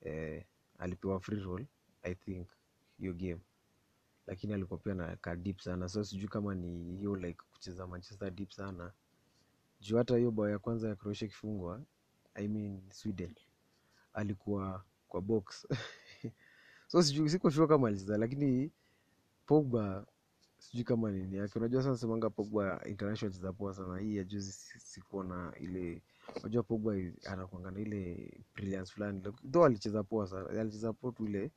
Eh, 0.02 0.46
alipewa 0.78 1.20
free 1.20 1.40
roll 1.40 1.66
I 2.04 2.16
think 2.16 2.48
hiyo 2.98 3.14
game 3.14 3.40
lakini 4.30 4.54
alikuwa 4.54 4.80
pia 4.80 4.94
na 4.94 5.16
ka 5.16 5.36
deep 5.36 5.60
sana. 5.60 5.90
So 5.90 6.04
sijui 6.04 6.28
kama 6.28 6.56
ni 6.56 6.98
hiyo 6.98 7.16
like 7.16 7.40
kucheza 7.52 7.88
Manchester 7.88 8.32
deep 8.32 8.52
sana. 8.52 8.92
Juu 9.82 9.98
hata 9.98 10.18
hiyo 10.18 10.32
bao 10.32 10.50
ya 10.50 10.60
kwanza 10.60 10.88
ya 10.90 10.96
Croatia 10.96 11.26
ikifungwa 11.28 11.82
I 12.34 12.48
mean 12.48 12.82
Sweden 12.92 13.36
alikuwa 14.14 14.84
kwa 15.08 15.22
box. 15.22 15.68
So 16.88 17.04
sijui 17.04 17.30
siko 17.30 17.68
kama 17.68 17.88
alicheza. 17.88 18.18
Lakini 18.18 18.72
Pogba 19.46 20.06
sijui 20.58 20.84
kama 20.84 21.12
nini 21.12 21.38
yake. 21.38 21.60
Unajua 21.60 21.84
sana 21.84 21.98
semanga 21.98 22.30
Pogba 22.30 22.82
international 22.86 23.34
cheza 23.34 23.54
poa 23.54 23.74
sana. 23.74 24.00
Hii 24.00 24.16
ya 24.18 24.24
juzi 24.24 24.52
sikuwa 24.78 25.24
na 25.26 25.54
ile 25.60 26.02
unajua 26.40 26.64
Pogba 26.64 26.94
na 27.72 27.80
ile 27.80 28.32
brilliance 28.56 28.92
fulani. 28.94 29.22
Though 29.52 29.66
alicheza 29.66 30.04
poa 30.04 30.28
sana 30.28 30.50
alicheza 30.62 30.94
poa 30.94 31.12
tu 31.12 31.26
ile 31.26 31.52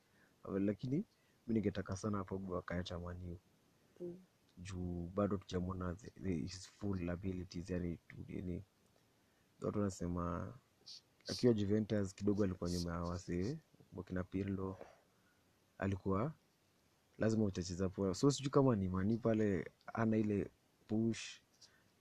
lakini 0.59 1.05
mi 1.47 1.53
ningetaka 1.53 1.95
sana 1.95 2.23
Pogba 2.23 2.59
akaeta 2.59 2.99
maniu 2.99 3.37
mm. 3.99 4.17
juu 4.57 5.11
bado 5.15 5.37
tujamwona 5.37 5.95
his 6.25 6.69
full 6.69 7.09
abilities 7.09 7.69
yani 7.69 7.97
tu- 8.07 8.63
watu 9.61 9.79
wanasema 9.79 10.53
akiwa 11.27 11.53
Juventus 11.53 12.15
kidogo 12.15 12.43
alikuwa 12.43 12.69
nyuma 12.69 12.91
ya 12.93 13.01
wase 13.01 13.57
wakina 13.93 14.23
Pirlo 14.23 14.77
alikuwa 15.77 16.33
lazima 17.17 17.43
utacheza 17.45 17.89
poa. 17.89 18.15
So 18.15 18.31
sijui 18.31 18.49
kama 18.51 18.75
ni 18.75 18.89
mani 18.89 19.17
pale 19.17 19.71
ana 19.93 20.17
ile 20.17 20.51
push 20.87 21.39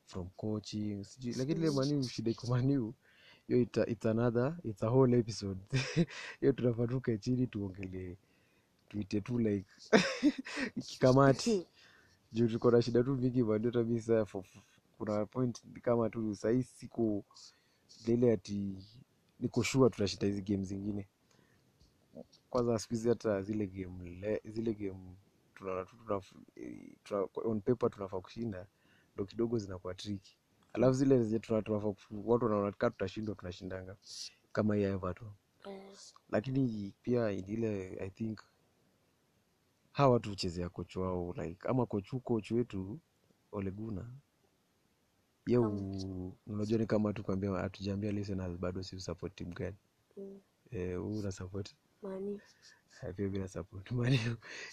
from 0.07 0.29
coaching 0.37 1.05
sijui 1.05 1.35
lakini 1.35 1.61
ile 1.61 1.71
Mani 1.71 2.05
shida 2.09 2.31
iko 2.31 2.47
maniu 2.47 2.95
hiyo 3.47 3.61
it's 3.87 4.07
another 4.07 4.57
it's 4.65 4.83
a 4.83 4.89
whole 4.91 5.19
episode. 5.19 5.61
Hiyo 6.41 6.53
tunafatuke 6.53 7.19
chini 7.19 7.47
tuongelee 7.47 8.17
tuite 8.93 9.21
tu 9.21 9.39
like 9.39 9.67
kikamati 10.87 11.67
juu 12.33 12.49
tuko 12.49 12.71
na 12.71 12.83
shida 12.83 13.03
tu 13.03 13.17
mingi 13.17 13.43
madota 13.43 13.83
mi 13.85 14.01
for- 14.01 14.45
kuna 14.99 15.27
point 15.27 15.63
kama 15.83 16.11
tu 16.11 16.35
sahii 16.35 16.63
siku 16.63 17.25
lele 18.07 18.33
ati 18.33 18.79
niko 19.41 19.63
tutashinda 19.65 20.27
hizi 20.27 20.43
game 20.43 20.65
zingine. 20.65 21.09
Kwanza 22.51 22.79
siku 22.79 22.95
hizi 22.95 23.09
hata 23.09 23.43
zile 23.43 23.67
game 23.67 24.11
le, 24.11 24.41
zile 24.45 24.75
game 24.75 25.17
tunaona 25.55 25.85
tu 25.85 25.97
tuna, 25.97 26.21
tuna, 27.05 27.29
on 27.35 27.61
paper 27.61 27.91
tunafaa 27.91 28.21
kushinda 28.21 28.67
ndo 29.15 29.25
kidogo 29.25 29.59
zinakuwa 29.59 29.95
triki 29.95 30.39
alafu 30.73 30.93
zile 30.93 31.25
zenye 31.25 31.39
tunafaa 31.39 31.95
watu 32.25 32.45
wanaona 32.45 32.73
kaa 32.73 32.91
tutashindwa 32.91 33.35
tunashindanga. 33.35 33.97
Kama 34.53 34.77
hii 34.77 34.83
Everton 34.83 35.33
lakini 36.31 36.93
pia 37.03 37.31
ile 37.31 37.97
i 38.01 38.11
think 38.11 38.41
hawa 39.93 40.13
watu 40.13 40.31
huchezea 40.31 40.69
koch 40.69 40.97
wao 40.97 41.33
like 41.33 41.69
ama 41.69 41.87
koch 41.87 42.11
huu 42.11 42.21
koch 42.21 42.51
wetu 42.51 43.01
oleguna. 43.53 44.15
Ye 45.47 45.59
u- 45.59 46.37
unajua 46.47 46.79
ni 46.79 46.87
kama 46.87 47.13
tukwambia 47.13 47.51
hatujaambia 47.51 48.13
listeners 48.13 48.59
bado 48.59 48.83
si 48.83 49.01
support 49.01 49.35
team 49.35 49.53
gani? 49.55 49.77
Mm, 50.17 50.41
eh 50.71 50.99
huu 50.99 51.19
una 51.19 51.33
support. 51.33 51.75
Eh, 53.03 53.15
pia 53.15 53.29
bila 53.29 53.49
support 53.49 53.91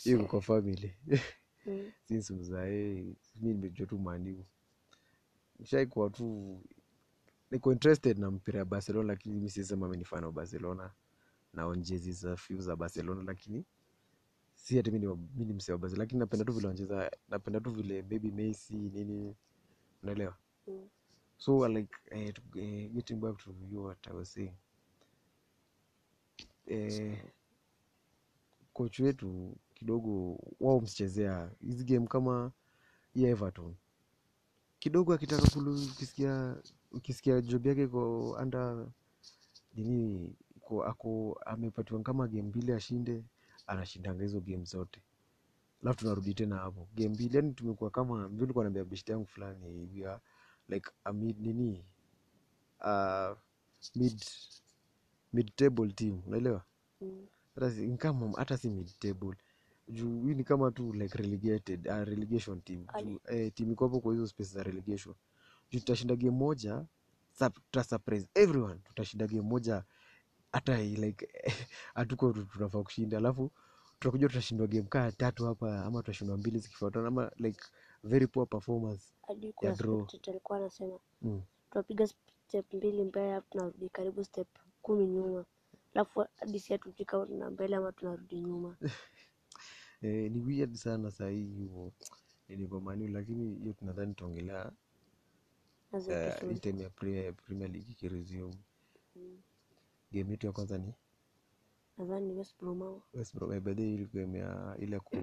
hiyo 0.04 0.26
kwa 0.26 0.42
family. 0.42 0.96
Mm, 1.66 1.92
since 2.08 2.34
mzae 2.34 3.04
mi 3.36 3.54
nimejua 3.54 3.88
tu 3.88 4.00
maniu 4.00 4.46
shaikuwa 5.64 6.10
tu 6.10 6.62
niko 7.52 7.72
interested 7.72 8.20
na 8.20 8.32
mpira 8.32 8.60
ya 8.60 8.66
barcelona 8.66 9.08
lakini 9.08 9.40
mi 9.40 9.50
sisema 9.50 9.90
mi 9.90 9.98
ni 9.98 10.06
fan 10.06 10.24
wa 10.24 10.32
barcelona. 10.32 10.92
Za 12.12 12.38
fiu 12.38 12.62
za 12.62 12.76
barcelona 12.76 13.24
lakini 13.24 13.66
si 14.62 14.78
hati 14.78 14.92
mi 14.92 15.00
ni 15.46 15.54
msee 15.54 15.72
wa 15.74 15.78
barcelona 15.80 16.04
lakini 16.04 16.20
napenda 16.20 16.46
tu 16.46 16.54
vile 16.54 16.68
wanacheza 16.68 17.12
napenda 17.30 17.60
tu 17.62 17.72
vile 17.72 18.02
baby 18.02 18.32
messi 18.32 18.74
nini 18.76 19.36
unaelewa? 20.04 20.38
Mm, 20.68 20.90
so 21.38 21.68
like 21.68 21.96
eh, 22.12 22.34
to, 22.34 22.42
eh, 22.60 22.92
getting 22.92 23.16
back 23.16 23.38
to 23.38 23.56
you 23.72 23.84
what 23.84 24.08
i 24.08 24.14
was 24.14 24.34
saying. 24.34 24.54
Eh, 26.68 27.18
coach 28.74 29.00
wetu 29.00 29.58
kidogo 29.74 30.40
wao 30.60 30.82
msichezea 30.82 31.52
hizi 31.62 31.84
game 31.84 32.08
kama 32.08 32.52
ya 33.16 33.30
everton. 33.30 33.76
Kidogo 34.80 35.14
akitaka 35.14 35.50
kulu 35.50 35.74
ukisikia 35.84 36.56
ukisikia 36.92 37.42
job 37.42 37.66
yake 37.66 37.84
iko 37.84 38.32
under 38.32 38.88
nini 39.76 40.36
ako 40.86 41.40
amepatiwa 41.46 42.02
kama 42.02 42.28
game 42.28 42.42
mbili 42.42 42.72
ashinde 42.74 43.24
anashindanga 43.70 44.24
hizo 44.24 44.40
game 44.42 44.66
zote. 44.66 45.02
Alafu 45.84 46.00
tunarudi 46.00 46.34
tena 46.34 46.56
hapo. 46.58 46.88
Game 46.96 47.10
mbili 47.10 47.38
yani 47.38 47.54
tumekuwa 47.54 47.90
kama 47.90 48.28
vile 48.28 48.42
nilikuwa 48.42 48.66
naambia 48.66 48.86
beshte 48.86 49.12
yangu 49.12 49.26
fulani 49.26 49.90
we 49.96 50.06
are 50.08 50.22
like 50.70 50.92
a 51.04 51.14
mid 51.14 51.40
nini? 51.40 51.86
Uh, 52.82 53.38
mid 53.96 54.24
mid 55.34 55.56
table 55.56 55.92
team 55.92 56.22
unaelewa? 56.28 56.64
Mm, 57.02 57.26
hata 57.56 57.72
si, 57.72 57.98
kama 57.98 58.32
hata 58.38 58.58
si 58.58 58.70
mid 58.70 58.90
table. 59.00 59.36
Juu 59.88 60.26
hii 60.28 60.34
ni 60.34 60.44
kama 60.44 60.72
tu 60.72 60.94
like 60.94 61.18
relegated 61.18 61.88
uh, 61.88 61.94
relegation 62.04 62.62
team. 62.62 62.86
Juu 63.06 63.20
eh, 63.28 63.54
team 63.54 63.72
iko 63.72 63.86
hapo 63.88 64.00
kwa 64.00 64.14
hizo 64.14 64.28
space 64.28 64.54
za 64.54 64.64
relegation. 64.64 65.16
Juu 65.72 65.80
tutashinda 65.80 66.16
game 66.16 66.32
moja 66.32 66.86
sa- 67.32 67.50
tuta 67.50 67.84
surprise 67.84 68.28
everyone. 68.36 68.80
Tutashinda 68.84 69.28
game 69.28 69.42
moja 69.42 69.84
hata 70.52 70.78
like 70.78 71.28
hatuko 71.96 72.34
tunafaa 72.34 72.84
kushinda 72.84 73.18
alafu 73.18 73.52
tutakuja 74.00 74.28
tutashindwa 74.28 74.68
game 74.68 74.88
kaa 74.90 75.12
tatu 75.12 75.46
hapa 75.46 75.86
ama 75.86 76.00
tutashindwa 76.00 76.38
mbili 76.38 76.60
zikifuatana 76.60 77.08
ama 77.08 77.32
like 77.38 77.60
very 78.04 78.28
poor 78.28 78.48
performance 78.48 79.14
ya 79.62 79.72
draw. 79.72 80.08
alikuwa 80.28 80.58
anasema 80.58 81.00
mm. 81.22 81.42
tunapiga 81.72 82.08
step 82.48 82.74
mbili 82.74 83.04
mbele 83.04 83.32
alafu 83.32 83.50
tunarudi 83.50 83.90
karibu 83.90 84.24
step 84.24 84.48
kumi 84.82 85.08
nyuma 85.08 85.46
alafu 85.94 86.26
hadi 86.36 86.60
si 86.60 86.74
hatufika 86.74 87.26
na 87.26 87.50
mbele 87.50 87.76
ama 87.76 87.92
tunarudi 87.92 88.40
nyuma 88.40 88.78
eh, 90.02 90.32
ni 90.32 90.40
weird 90.42 90.76
sana 90.76 91.12
sahii 91.12 91.46
hivo 91.46 91.94
nilivyomaniu 92.50 93.08
lakini 93.08 93.56
hiyo 93.56 93.74
tunadhani 93.74 94.14
tuongelea 94.14 94.72
uh, 95.92 96.08
eh, 96.08 96.60
time 96.62 96.84
ya 96.84 96.90
premier 97.34 97.72
league 97.72 97.92
ikiresume 97.92 98.54
Mm. 99.16 99.42
Game 100.12 100.32
yetu 100.32 100.46
ya 100.48 100.52
kwanza 100.54 100.78
ni 100.78 100.94
nadhani 101.98 102.28
ni 102.28 102.34
West 102.34 102.58
Brom. 102.60 103.02
West 103.14 103.36
Brom 103.36 103.52
eh, 103.52 103.62
by 103.62 103.74
the 103.74 103.82
way, 103.82 103.94
ile 103.94 104.06
game 104.06 104.40
ya 104.40 104.76
ile 104.80 105.00
ku 105.00 105.16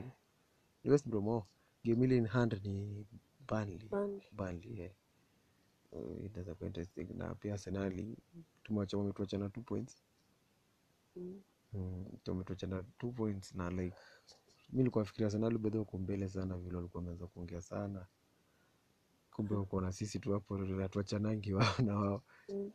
ni 0.85 0.90
West 0.90 1.09
Brom 1.09 1.29
oh. 1.29 1.46
game 1.85 2.05
ile 2.05 2.16
in 2.16 2.27
hand 2.27 2.61
ni 2.64 3.07
Burnley 3.49 3.88
Burnley. 3.88 4.22
Burnley 4.33 4.79
yeah. 4.81 4.92
Uh, 5.92 6.25
inaweza 6.25 6.55
kuwa 6.55 6.66
interesting 6.66 7.05
na 7.14 7.35
pia 7.35 7.53
Arsenali 7.53 8.16
tumewacha 8.62 8.99
wametuacha 8.99 9.38
na 9.38 9.49
points 9.49 10.03
Mm. 11.16 11.42
mm, 11.72 12.05
tumetuacha 12.25 12.66
na 12.66 12.83
two 12.99 13.12
points 13.12 13.55
na 13.55 13.70
like 13.70 13.96
mi 14.70 14.79
nilikuwa 14.79 15.05
nafikiria 15.05 15.27
Arsenal 15.27 15.59
bedha 15.59 15.81
uko 15.81 15.99
mbele 15.99 16.29
sana 16.29 16.57
vile 16.59 16.77
walikuwa 16.77 17.01
wameanza 17.03 17.27
kuongea 17.27 17.61
sana 17.62 18.07
kumbe 19.31 19.55
uko 19.55 19.81
na 19.81 19.92
sisi 19.92 20.18
tu 20.18 20.33
hapo 20.33 20.57
hatuachanangi 20.57 21.55
wao 21.55 21.75
na 21.85 21.96
wao 21.96 22.22
Mm. 22.49 22.70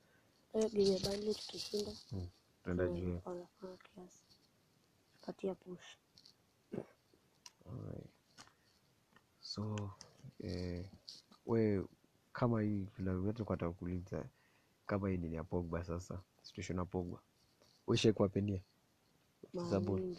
Hiyo 0.54 0.70
game 0.70 1.34
tukishinda. 1.34 1.92
Mm. 2.12 2.28
juu. 2.88 3.22
wanafanya 3.26 3.78
kiasi. 3.78 4.24
Push. 5.56 5.98
Alright. 7.66 8.10
so 9.42 9.92
eh, 10.40 10.86
we 11.46 11.86
kama 12.34 12.62
hii 12.62 12.88
kuuliza 13.72 14.26
kama 14.86 15.10
hii 15.10 15.18
nini 15.18 15.36
ya 15.36 15.44
Pogba 15.44 15.84
sasa 15.84 16.22
situation 16.42 16.78
ya 16.80 16.86
Pogba. 16.86 17.22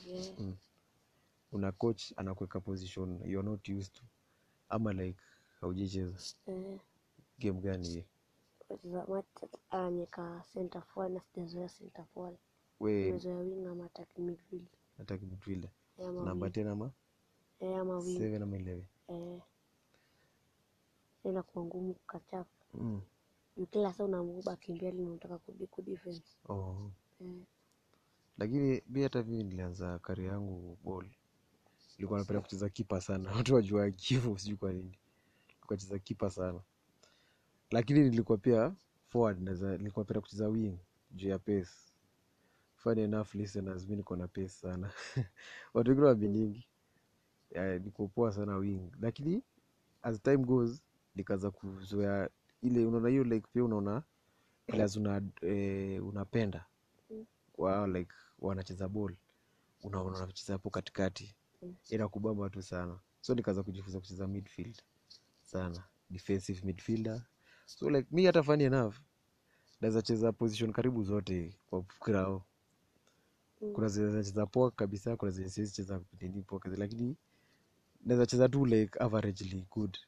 Eh. 0.08 0.34
mm. 0.38 0.56
una 1.52 1.72
coach 1.72 2.12
anakuweka 2.16 2.60
position 2.60 3.20
you're 3.24 3.48
not 3.50 3.68
used 3.68 3.92
to. 3.92 4.02
Ama 4.68 4.92
like 4.92 5.20
haujaicheza 5.60 6.18
Eh, 6.46 6.80
game 7.38 7.60
gani 7.60 7.88
hii 7.88 8.04
wacheza 9.08 10.44
center 10.52 10.82
forward 10.82 11.14
na 11.14 11.20
sijazoea 11.20 11.68
center 11.68 12.04
forward 12.14 12.36
we. 12.80 13.04
Nimezoea 13.04 13.36
wing 13.38 13.66
ama 13.66 13.84
attack 13.84 14.18
midfield 14.18 14.66
nataki 14.98 15.26
midfielder 15.26 15.70
eh, 15.98 16.06
namba 16.12 16.46
wing 16.46 16.52
10 16.52 16.68
ama? 16.68 16.92
Eh, 17.60 17.78
ama 17.78 17.98
wing 17.98 18.18
7 18.18 18.42
ama 18.42 18.56
11 18.56 18.82
eh 19.08 19.40
inakuwa 21.24 21.64
ngumu 21.64 21.94
kukachapa 21.94 22.50
mm. 22.74 23.00
kila 23.70 23.92
saa 23.92 24.56
kimbia 24.56 24.90
unataka 24.90 25.38
oh. 26.48 26.90
eh, 27.20 27.42
lakini 28.38 28.82
mi 28.88 29.02
hata 29.02 29.22
mimi 29.22 29.44
nilianza 29.44 29.98
kari 29.98 30.26
yangu 30.26 30.78
ball. 30.84 31.10
Nilikuwa 31.98 32.18
napenda 32.18 32.40
kucheza 32.40 32.68
kipa 32.68 33.00
sana. 33.00 33.30
Watu 33.36 33.54
wajua 33.54 33.90
kivu 33.90 34.38
sijui 34.38 34.56
kwa 34.56 34.72
nini. 34.72 34.98
Nilikuwa 35.48 35.76
cheza 35.76 35.98
kipa 35.98 36.30
sana 36.30 36.60
lakini 37.72 38.00
nilikuwa 38.00 38.38
pia 38.38 38.74
forward 39.08 39.40
nilikuwa 39.48 40.04
napenda 40.04 40.20
kucheza 40.20 40.48
wing 40.48 40.78
juu 41.10 41.28
ya 41.28 41.38
pace. 41.38 41.70
Funny 42.76 43.00
enough 43.02 43.34
listeners 43.34 43.88
mi 43.88 43.96
niko 43.96 44.16
na 44.16 44.28
pace 44.28 44.48
sana. 44.48 44.90
Watu 45.74 45.90
wengine 45.90 46.06
wabiningi 46.06 46.68
niko 47.84 48.08
poa 48.08 48.32
sana 48.32 48.56
wing. 48.56 48.90
Lakini 49.00 49.42
as 50.02 50.22
time 50.22 50.36
goes 50.38 50.82
nikaanza 51.14 51.50
kuzoea 51.50 52.30
ile 52.62 52.86
unaona 52.86 53.08
hiyo 53.08 53.24
like 53.24 53.46
pia 53.52 53.64
unaona 53.64 54.02
players 54.66 54.96
una, 54.96 55.22
eh, 55.40 56.06
unapenda. 56.06 56.66
Wao 57.58 57.86
like 57.86 58.12
wanacheza 58.38 58.88
ball. 58.88 59.16
Unaona 59.82 60.20
wanacheza 60.20 60.52
hapo 60.52 60.70
katikati. 60.70 61.34
Inakubamba 61.88 62.50
tu 62.50 62.62
sana. 62.62 62.98
So 63.20 63.34
nikaanza 63.34 63.62
kujifunza 63.62 64.00
kucheza 64.00 64.26
midfield. 64.26 64.82
Sana. 65.42 65.84
Defensive 66.10 66.66
midfielder 66.66 67.22
so 67.66 67.90
like 67.90 68.08
mi 68.10 68.26
hata 68.26 68.42
funny 68.42 68.64
enough 68.64 68.94
naweza 69.80 70.02
cheza 70.02 70.32
position 70.32 70.72
karibu 70.72 71.02
zote 71.02 71.58
kwa 71.70 71.82
krao 71.82 72.44
kuna 73.72 73.88
zenye 73.88 74.12
nacheza 74.12 74.46
poa 74.46 74.70
kabisa 74.70 75.16
kuna 75.16 75.30
zenye 75.30 75.48
siwezi 75.50 75.72
cheza 75.72 76.00
nini 76.20 76.42
poa 76.42 76.58
kabisa 76.60 76.80
lakini 76.80 77.16
naweza 78.04 78.26
cheza 78.26 78.48
tu 78.48 78.66
like 78.66 78.98
averagely 78.98 79.66
good. 79.70 79.98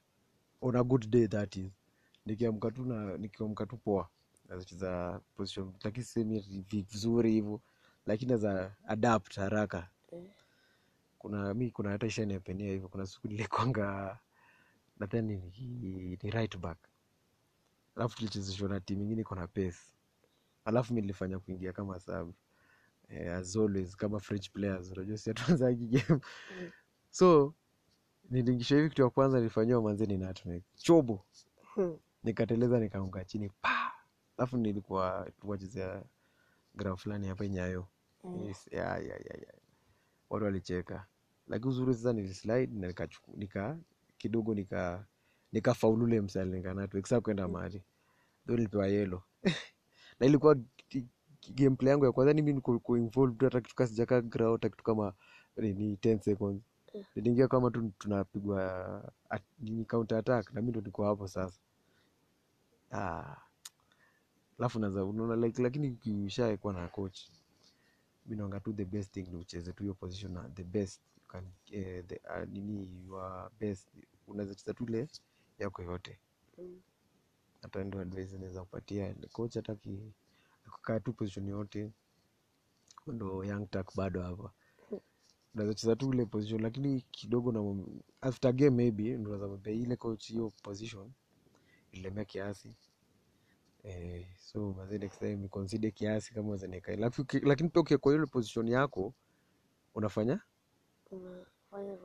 On 0.60 0.76
a 0.76 0.82
good 0.84 1.10
day 1.10 1.26
that 1.28 1.56
is. 1.56 1.72
Nikiamka 2.26 2.70
tu 2.70 2.84
na 2.84 3.16
nikiamka 3.16 3.66
tu 3.66 3.76
poa 3.76 4.08
naweza 4.48 4.64
cheza 4.66 5.20
position. 5.34 5.72
Lakini 5.84 6.04
sisemi 6.04 6.40
vizuri 6.70 7.32
hivyo 7.32 7.60
lakini 8.06 8.28
naweza 8.28 8.76
adapt 8.86 9.36
haraka. 9.36 9.88
Kuna 11.18 11.54
mi 11.54 11.70
kuna 11.70 11.90
hata 11.90 12.06
ishaniapenia 12.06 12.70
hivyo 12.70 12.88
kuna 12.88 13.06
siku 13.06 13.28
nilikwanga 13.28 14.18
nadhani 14.98 15.36
ni, 15.58 16.18
ni 16.22 16.30
right 16.30 16.56
back 16.58 16.78
alafu 17.96 18.16
tulichezeshwa 18.16 18.68
na 18.68 18.80
timu 18.80 19.02
ingine 19.02 19.20
iko 19.20 19.34
na 19.34 19.46
pesa 19.46 19.94
alafu 20.64 20.94
mi 20.94 21.00
nilifanya 21.00 21.38
kuingia 21.38 21.72
kama 21.72 22.00
sub. 22.00 22.34
Eh, 23.08 23.32
as 23.34 23.56
always 23.56 23.96
kama 23.96 24.20
french 24.20 24.50
players. 24.50 24.90
Unajua 24.92 25.16
si 25.18 25.30
hatuanzagi 25.30 25.86
game. 25.86 26.20
So 27.10 27.54
niliingisha 28.30 28.76
hivi 28.76 28.88
kitu 28.88 29.02
ya 29.02 29.10
kwanza 29.10 29.38
nilifanyiwa 29.38 29.82
manze 29.82 30.06
ni 30.06 30.16
nutmeg. 30.18 30.62
Chobo. 30.76 31.24
Nikateleza 32.24 32.80
nikaunga 32.80 33.24
chini. 33.24 33.50
Pa! 33.60 33.92
Alafu 34.38 34.56
nilikuwa 34.56 35.30
tuwachezea 35.40 36.02
gram 36.74 36.96
fulani 36.96 37.26
hapa 37.28 37.46
nyayo. 37.48 37.88
Mm. 38.24 38.42
yes, 38.44 38.68
ya, 38.72 38.84
ya, 38.84 38.98
ya, 38.98 39.36
ya. 39.40 39.54
watu 40.30 40.44
walicheka. 40.44 41.06
Lakini 41.48 41.70
uzuri 41.70 41.94
sasa 41.94 42.12
nilislide 42.12 42.66
na 42.80 42.86
nika, 42.86 43.08
nika 43.36 43.78
kidogo 44.18 44.54
nika 44.54 45.06
nikafaulule 45.54 46.20
msalinganatu 46.20 46.98
ikisa 46.98 47.20
kwenda 47.20 47.48
mali 47.48 47.82
tho 48.46 48.52
nilipewa 48.56 48.86
yelo 48.88 49.22
na 50.20 50.26
ilikuwa 50.26 50.56
gameplay 51.54 51.90
yangu 51.90 52.04
ya 52.04 52.12
kwanza 52.12 52.32
ni 52.32 52.42
niko- 52.52 52.96
involved 52.98 53.40
hata 53.42 53.60
kitu 53.60 53.74
kasijaka 53.76 54.22
sijaka 54.22 54.50
hata 54.50 54.68
kitu 54.68 54.84
kama 54.84 55.12
ni 55.56 55.94
10 55.96 56.18
seconds. 56.20 56.62
Mm. 56.94 57.04
niliingia 57.14 57.48
kama 57.48 57.70
tu 57.70 57.92
tunapigwa 57.98 59.12
ni 59.58 59.84
counter 59.84 60.18
attack 60.18 60.52
na 60.52 60.62
mi 60.62 60.70
ndo 60.70 60.80
niko 60.80 61.04
hapo 61.04 61.28
sasa. 61.28 61.60
Ah. 62.92 63.36
Alafu 64.58 64.78
naza 64.78 65.04
unaona 65.04 65.46
like 65.46 65.62
lakini 65.62 65.88
ukishaekuwa 65.90 66.72
na 66.72 66.88
coach 66.88 67.18
mi 68.26 68.36
naonga 68.36 68.60
tu 68.60 68.72
the 68.72 68.84
best 68.84 69.12
thing 69.12 69.22
ni 69.30 69.36
ucheze 69.36 69.72
tu 69.72 69.82
hiyo 69.82 69.94
position 69.94 70.32
na 70.32 70.48
the 70.48 70.64
best 70.64 71.00
you 71.16 71.22
can, 71.28 71.44
eh, 71.70 72.04
the, 72.06 72.20
uh, 72.30 72.48
nini 72.48 72.88
your 73.06 73.50
best. 73.60 73.88
Unaweza 74.26 74.54
cheza 74.54 74.74
tu 74.74 74.84
ile 74.84 75.08
yako 75.58 75.82
yote. 75.82 76.18
Mm. 76.58 76.80
hata 77.62 77.84
ndo 77.84 78.00
advice 78.00 78.38
naweza 78.38 78.60
kupatia. 78.60 79.14
Coach 79.32 79.54
hataki 79.56 80.12
kukaa 80.72 81.00
tu 81.00 81.12
position 81.12 81.48
yote 81.48 81.92
ndo 83.06 83.44
young 83.44 83.66
tak 83.70 83.96
bado 83.96 84.22
hapa. 84.22 84.52
Nazocheza 85.54 85.96
tu 85.96 86.12
ile 86.12 86.26
position 86.26 86.62
lakini 86.62 87.00
kidogo 87.00 87.52
na 87.52 87.84
after 88.20 88.52
game 88.52 88.70
maybe 88.70 89.16
unaweza 89.16 89.48
mwambia 89.48 89.72
ile 89.72 89.96
coach 89.96 90.26
hiyo 90.28 90.52
position 90.62 91.12
ilemea 91.92 92.24
kiasi. 92.24 92.76
Eh, 93.82 94.26
so 94.38 94.72
mazi 94.72 94.98
next 94.98 95.18
time 95.18 95.48
consider 95.48 95.92
kiasi 95.92 96.34
kama 96.34 96.50
uzanika 96.50 96.96
lakini 97.42 97.68
pia 97.68 97.82
ukiwa 97.82 97.98
kwa 97.98 98.14
ile 98.14 98.26
position 98.26 98.68
yako 98.68 99.14
unafanya? 99.94 100.40
Unafanya 101.10 101.96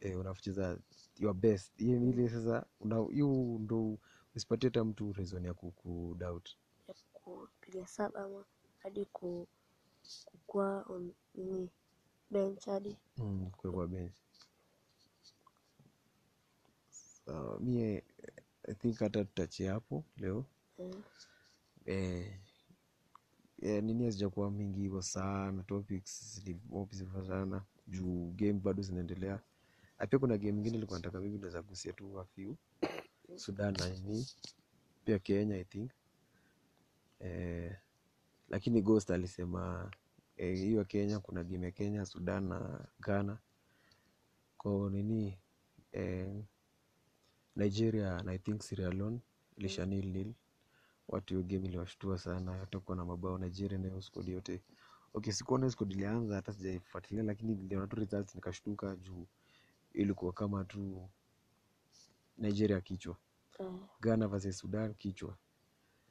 eh, 0.00 0.18
unacheza 0.20 0.78
your 1.18 1.34
best. 1.34 1.76
Hiyo 1.78 1.98
ni 1.98 2.10
ile 2.10 2.28
sasa 2.28 2.66
hiyo 3.10 3.28
ndo 3.60 3.98
usipatie 4.36 4.68
hata 4.68 4.84
mtu 4.84 5.12
reason 5.12 5.44
ya 5.44 5.54
kukudoubt 5.54 6.48
ya 6.88 6.94
kupiga 7.12 7.86
saba 7.86 8.20
ama 8.24 8.44
hadi 8.78 9.04
ku 9.04 9.48
kukua 10.24 10.84
on 10.88 11.12
nini 11.34 11.70
bench 12.30 12.64
hadi. 12.66 12.96
Mm, 13.16 13.50
kuwekwa 13.50 13.86
bench. 13.88 14.14
So, 17.24 17.58
mie 17.60 18.04
i 18.68 18.74
think 18.74 18.98
hata 18.98 19.24
tutachia 19.24 19.72
hapo 19.72 20.04
leo. 20.16 20.44
Eh, 20.78 20.94
eh, 21.86 22.40
eh, 23.62 23.82
nini 23.84 24.04
hazijakuwa 24.04 24.50
mingi 24.50 24.80
hivyo 24.80 25.02
sana 25.02 25.62
topics 25.62 26.40
zilifuata 26.40 27.26
sana 27.26 27.64
juu 27.86 28.30
game 28.30 28.52
bado 28.52 28.82
zinaendelea 28.82 29.40
Na 30.02 30.06
pia 30.08 30.18
kuna 30.18 30.38
game 30.38 30.58
ingine 30.58 30.76
ilikuwa 30.76 30.98
nataka 30.98 31.20
mimi 31.20 31.38
naweza 31.38 31.62
gusia 31.62 31.92
tu 31.92 32.20
a 32.20 32.24
few. 32.24 32.56
Sudan 33.36 33.74
na 33.78 33.88
nini. 33.88 34.26
Pia 35.04 35.18
kenya 35.18 35.56
i 35.56 35.64
think. 35.64 35.90
Eh, 37.20 37.76
lakini 38.48 38.82
ghost 38.82 39.10
alisema 39.10 39.90
eh, 40.36 40.56
hiyo 40.58 40.80
eh, 40.80 40.86
kenya 40.86 41.20
kuna 41.20 41.44
game 41.44 41.66
ya 41.66 41.72
kenya 41.72 42.06
sudan 42.06 42.44
na 42.48 42.88
ghana. 43.00 43.38
Kwa 44.58 44.90
nini 44.90 45.38
eh, 45.92 46.44
nigeria 47.56 48.22
na 48.22 48.32
i 48.32 48.38
think 48.38 48.62
sierra 48.62 48.90
leone 48.90 49.20
ilisha 49.56 49.86
nil 49.86 50.06
nil. 50.06 50.34
Watu 51.08 51.34
hiyo 51.34 51.46
game 51.46 51.68
iliwashtua 51.68 52.18
sana 52.18 52.52
hata 52.52 52.80
kuwa 52.80 52.96
na 52.96 53.04
mabao 53.04 53.38
nigeria 53.38 53.78
nayo 53.78 54.00
squad 54.02 54.28
yote. 54.28 54.62
Okay 55.14 55.32
sikuona 55.32 55.70
squad 55.70 55.92
ilianza 55.92 56.34
hata 56.36 56.52
sijaifuatilia 56.52 57.22
lakini 57.24 57.54
niliona 57.54 57.86
tu 57.86 57.96
results 57.96 58.34
nikashtuka 58.34 58.96
juu 58.96 59.26
ilikuwa 59.94 60.32
kama 60.32 60.64
tu 60.64 61.08
nigeria 62.38 62.80
kichwa. 62.80 63.16
Eh, 63.58 63.72
ghana 64.00 64.28
versus 64.28 64.58
sudan 64.58 64.94
kichwa. 64.94 65.36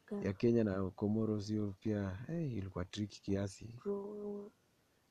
Ghana. 0.07 0.23
ya 0.25 0.33
kenya 0.33 0.63
na 0.63 0.89
comoros 0.91 1.47
hiyo 1.47 1.75
pia 1.79 2.09
hey, 2.27 2.51
ilikuwa 2.57 2.85
tricky 2.85 3.21
kiasi. 3.21 3.65
Draw, 3.83 4.49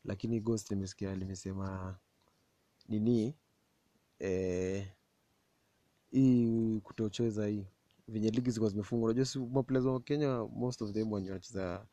lakini 0.04 0.40
ghost 0.40 0.70
nimesikia 0.70 1.14
limesema 1.14 1.98
nini 2.88 3.34
eh, 4.18 4.88
hii 6.10 6.80
kutocheza 6.80 7.46
hii 7.46 7.66
venye 8.08 8.30
ligi 8.30 8.50
zilikuwa 8.50 8.70
zimefungwa. 8.70 9.06
Unajua 9.06 9.24
si 9.24 9.38
maplayers 9.38 9.86
wa 9.86 10.00
kenya 10.00 10.44
most 10.52 10.82
of 10.82 10.92
them 10.92 11.12
wenye 11.12 11.28
wanacheza 11.30 11.86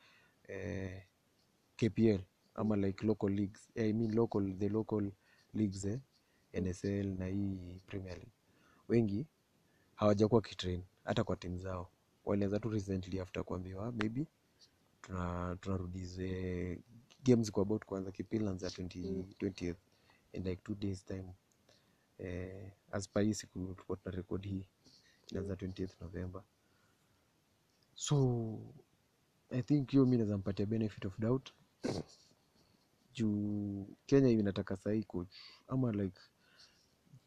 eh, 0.47 1.03
kpl 1.75 2.19
ama 2.55 2.75
like 2.75 3.07
local 3.07 3.29
leagues 3.29 3.69
I 3.75 3.93
mean 3.93 4.15
local 4.15 4.57
the 4.57 4.69
local 4.69 5.11
leagues 5.53 5.85
eh, 5.85 5.99
nsl 6.53 7.15
na 7.17 7.25
hii 7.27 7.81
premier 7.87 8.15
league. 8.17 8.33
Wengi 8.87 9.27
hawajakuwa 9.95 10.41
kitrain 10.41 10.83
hata 11.03 11.23
kwa 11.23 11.35
timu 11.35 11.57
zao. 11.57 11.91
Walianza 12.25 12.59
tu 12.59 12.69
recently 12.69 13.19
after 13.19 13.43
kuambiwa 13.43 13.91
maybe 13.91 14.27
tuna 15.01 15.57
tunarudize 15.61 16.81
games 17.23 17.51
kwa 17.51 17.61
about 17.63 17.85
kuanza 17.85 18.11
kipindi 18.11 18.45
20, 18.45 19.23
20th 19.23 19.75
in 20.33 20.43
like 20.43 20.61
two 20.63 20.75
days 20.75 21.05
time. 21.05 21.33
Eh, 22.17 22.71
as 22.91 23.09
per 23.09 23.23
hii 23.23 23.33
siku 23.33 23.59
tulikuwa 23.59 23.97
tuna 23.97 24.15
record 24.15 24.45
hii 24.47 24.67
inaanza 25.31 25.53
20th 25.53 26.01
november. 26.01 26.43
So 27.95 28.59
i 29.49 29.61
think 29.63 29.91
hiyo 29.91 30.05
mi 30.05 30.17
naweza 30.17 30.37
mpatia 30.37 30.65
benefit 30.65 31.05
of 31.05 31.19
doubt. 31.19 31.49
Juu 33.13 33.87
kenya 34.05 34.27
hivi 34.27 34.43
nataka 34.43 34.75
sahii 34.77 35.03
coach 35.03 35.35
ama 35.67 35.91
like 35.91 36.21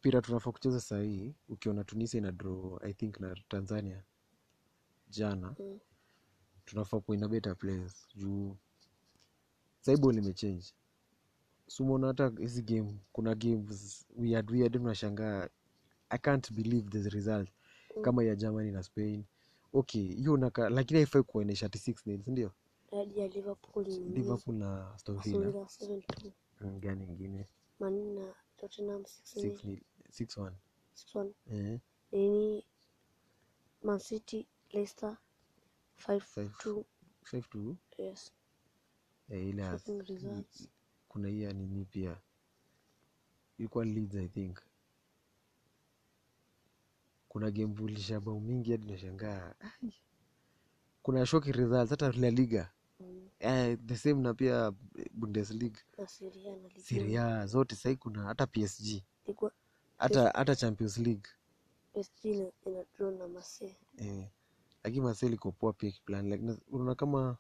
mpira 0.00 0.20
tunafaa 0.22 0.52
kucheza 0.52 0.80
sahii 0.80 1.34
ukiona 1.48 1.84
tunisia 1.84 2.18
ina 2.18 2.32
draw 2.32 2.78
i 2.82 2.92
think 2.94 3.20
na 3.20 3.36
tanzania 3.48 4.02
jana 5.08 5.54
Mm. 5.58 5.78
tunafaa 6.64 7.00
kuina 7.00 7.28
better 7.28 7.56
players. 7.56 8.08
Juu 8.14 8.56
saibol 9.80 10.16
imechange. 10.18 10.64
Sumona 11.66 12.06
hata 12.06 12.32
hizi 12.38 12.62
game 12.62 12.94
kuna 13.12 13.34
games 13.34 14.06
weird 14.16 14.50
weird 14.50 14.76
unashangaa 14.76 15.48
i 16.10 16.18
can't 16.18 16.52
believe 16.52 16.90
this 16.90 17.06
result. 17.12 17.48
Kama 18.02 18.24
ya 18.24 18.36
germany 18.36 18.70
na 18.70 18.82
spain. 18.82 19.24
Okay 19.72 20.02
hiyo 20.14 20.36
naka 20.36 20.68
lakini 20.70 20.98
haifai 21.00 21.22
kuonyesha 21.22 21.66
ati 21.66 21.78
6 21.92 21.96
nil 22.06 22.22
sindio 22.22 22.52
liverpool 23.34 23.86
liverpool 23.86 24.56
na 24.56 24.94
7-2 24.96 26.32
Mm, 26.60 26.80
gani 26.80 27.04
ingine? 27.04 27.48
Manina 27.80 28.34
Tottenham 28.56 29.02
6 29.02 29.52
6 29.56 29.78
nil 30.10 30.26
6 30.26 30.40
1 30.40 30.52
6-1 31.14 31.32
eh 31.50 31.80
nini? 32.12 32.64
Man 33.82 33.98
City 33.98 34.46
Leicester 34.72 35.16
5-2 36.06 36.18
5 36.38 36.84
5 37.24 37.40
2 37.54 37.74
yes. 37.98 38.32
Eh, 39.28 39.54
kuna 41.08 41.28
hiya 41.28 41.52
nini 41.52 41.84
pia? 41.84 42.20
Ilikuwa 43.58 43.84
Leeds 43.84 44.14
I 44.16 44.28
think. 44.28 44.58
Kuna 47.28 47.50
game 47.50 47.74
vulisha 47.74 48.20
bao 48.20 48.40
mingi 48.40 48.70
hadi 48.70 48.86
nashangaa. 48.92 49.54
Kuna 51.02 51.26
shoki 51.26 51.52
results 51.52 51.90
hata 51.90 52.12
La 52.12 52.30
Liga. 52.30 52.72
Mm. 53.00 53.28
eh, 53.38 53.78
the 53.86 53.96
same 53.96 54.22
na 54.22 54.34
pia 54.34 54.72
Bundesliga. 55.12 55.80
Na 55.98 56.06
Serie 56.06 56.56
na 56.56 56.68
Ligue 56.68 57.46
zote 57.46 57.76
sahii 57.76 57.96
kuna 57.96 58.22
hata 58.22 58.46
PSG 58.46 59.04
Ligue 59.26 59.50
hata 60.00 60.30
hata 60.34 60.56
Champions 60.56 60.98
League. 60.98 61.28
PSG 61.92 62.24
ina, 62.24 62.50
ina 62.66 62.84
draw 62.96 63.10
na 63.10 63.28
Marseille. 63.28 63.76
Eh, 63.96 64.28
lakini 64.84 65.00
Marseille 65.04 65.34
iko 65.34 65.52
poa 65.52 65.72
pia 65.72 65.90
kiplan. 65.90 66.28
Like, 66.30 66.62
unaona 66.70 66.94
kama 66.94 67.36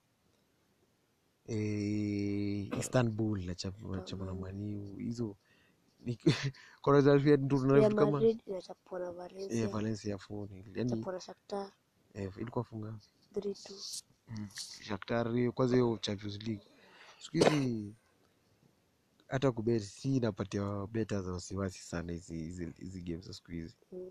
eh, 1.46 2.78
Istanbul 2.78 3.44
nachapa 3.44 4.24
na 4.24 4.34
Maniu 4.34 4.96
hizo 4.96 5.36
na 8.98 9.12
Valencia. 9.12 9.64
Eh, 9.64 10.66
yani 10.74 10.90
na 11.12 11.20
Shakhtar. 11.20 11.72
Eh, 12.14 12.30
ilikuwa 12.36 12.64
funga. 12.64 12.94
3-2 13.34 14.02
Shakhtar 14.82 15.52
kwanza 15.52 15.76
hiyo 15.76 15.98
Champions 16.00 16.38
League. 16.42 16.66
Siku 17.18 17.36
hizi 17.36 17.94
hata 19.30 19.52
kubet 19.52 19.82
si 19.82 20.16
inapatia 20.16 20.86
beta 20.86 21.22
za 21.22 21.32
wasiwasi 21.32 21.78
sana 21.82 22.12
hizi 22.12 22.36
hizi 22.78 23.16
za 23.16 23.32
siku 23.32 23.50
hizi. 23.50 23.76
Mm. 23.92 24.10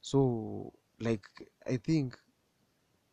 so 0.00 0.72
like 0.98 1.28
i 1.60 1.78
think 1.78 2.14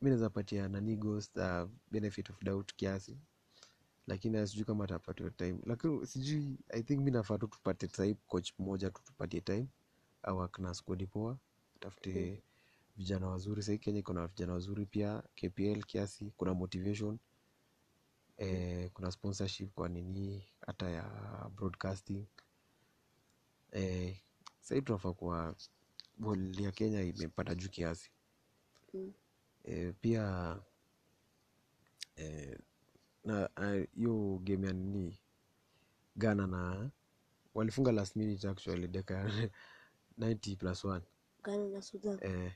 mi 0.01 0.09
naweza 0.09 0.29
patia 0.29 0.67
nani 0.69 0.95
ghost 0.95 1.37
uh, 1.37 1.69
benefit 1.91 2.29
of 2.29 2.43
doubt 2.43 2.73
kiasi. 2.75 3.17
Lakini 4.07 4.47
sijui 4.47 4.65
kama 4.65 4.83
atapatiwa 4.83 5.31
time. 5.31 5.59
Lakini 5.65 6.07
sijui 6.07 6.57
i 6.69 6.83
think 6.83 7.01
mi 7.01 7.11
nafaa 7.11 7.37
tu 7.37 7.47
tupate 7.47 7.87
type 7.87 8.19
coach 8.27 8.51
mmoja 8.59 8.89
tu 8.89 9.01
tupatie 9.03 9.41
time. 9.41 9.67
Au 10.23 10.41
akna 10.41 10.73
skodi 10.73 11.07
poa 11.07 11.37
tafute 11.79 12.43
vijana 12.97 13.27
wazuri. 13.27 13.63
Sahii 13.63 13.77
kenya 13.77 14.01
kuna 14.01 14.27
vijana 14.27 14.53
wazuri 14.53 14.85
pia 14.85 15.23
kpl 15.35 15.83
kiasi 15.83 16.31
kuna 16.37 16.53
motivation. 16.53 17.17
Eh, 18.37 18.89
kuna 18.93 19.11
sponsorship 19.11 19.73
kwa 19.73 19.89
nini 19.89 20.43
hata 20.65 20.89
ya 20.89 21.03
broadcasting. 21.55 22.25
Eh, 23.71 24.17
sahii 24.59 24.81
tunafaa 24.81 25.13
kuwa 25.13 25.55
bol 26.17 26.61
ya 26.61 26.71
kenya 26.71 27.01
imepanda 27.01 27.55
juu 27.55 27.69
kiasi. 27.69 28.11
Mm. 28.93 29.13
eh, 29.63 29.93
pia 30.01 30.57
eh, 32.15 32.59
na 33.23 33.49
hiyo 33.57 33.87
hiyo 33.95 34.39
game 34.43 34.67
ya 34.67 34.73
nini? 34.73 35.19
Ghana 36.15 36.47
na 36.47 36.89
walifunga 37.53 37.91
last 37.91 38.15
minute 38.15 38.47
actually 38.49 38.87
dakika 38.87 39.31
90 40.19 40.55
plus 40.59 40.83
1 40.85 41.01
Ghana 41.43 41.67
na 41.69 41.81
Sudan. 41.81 42.19
eh, 42.21 42.53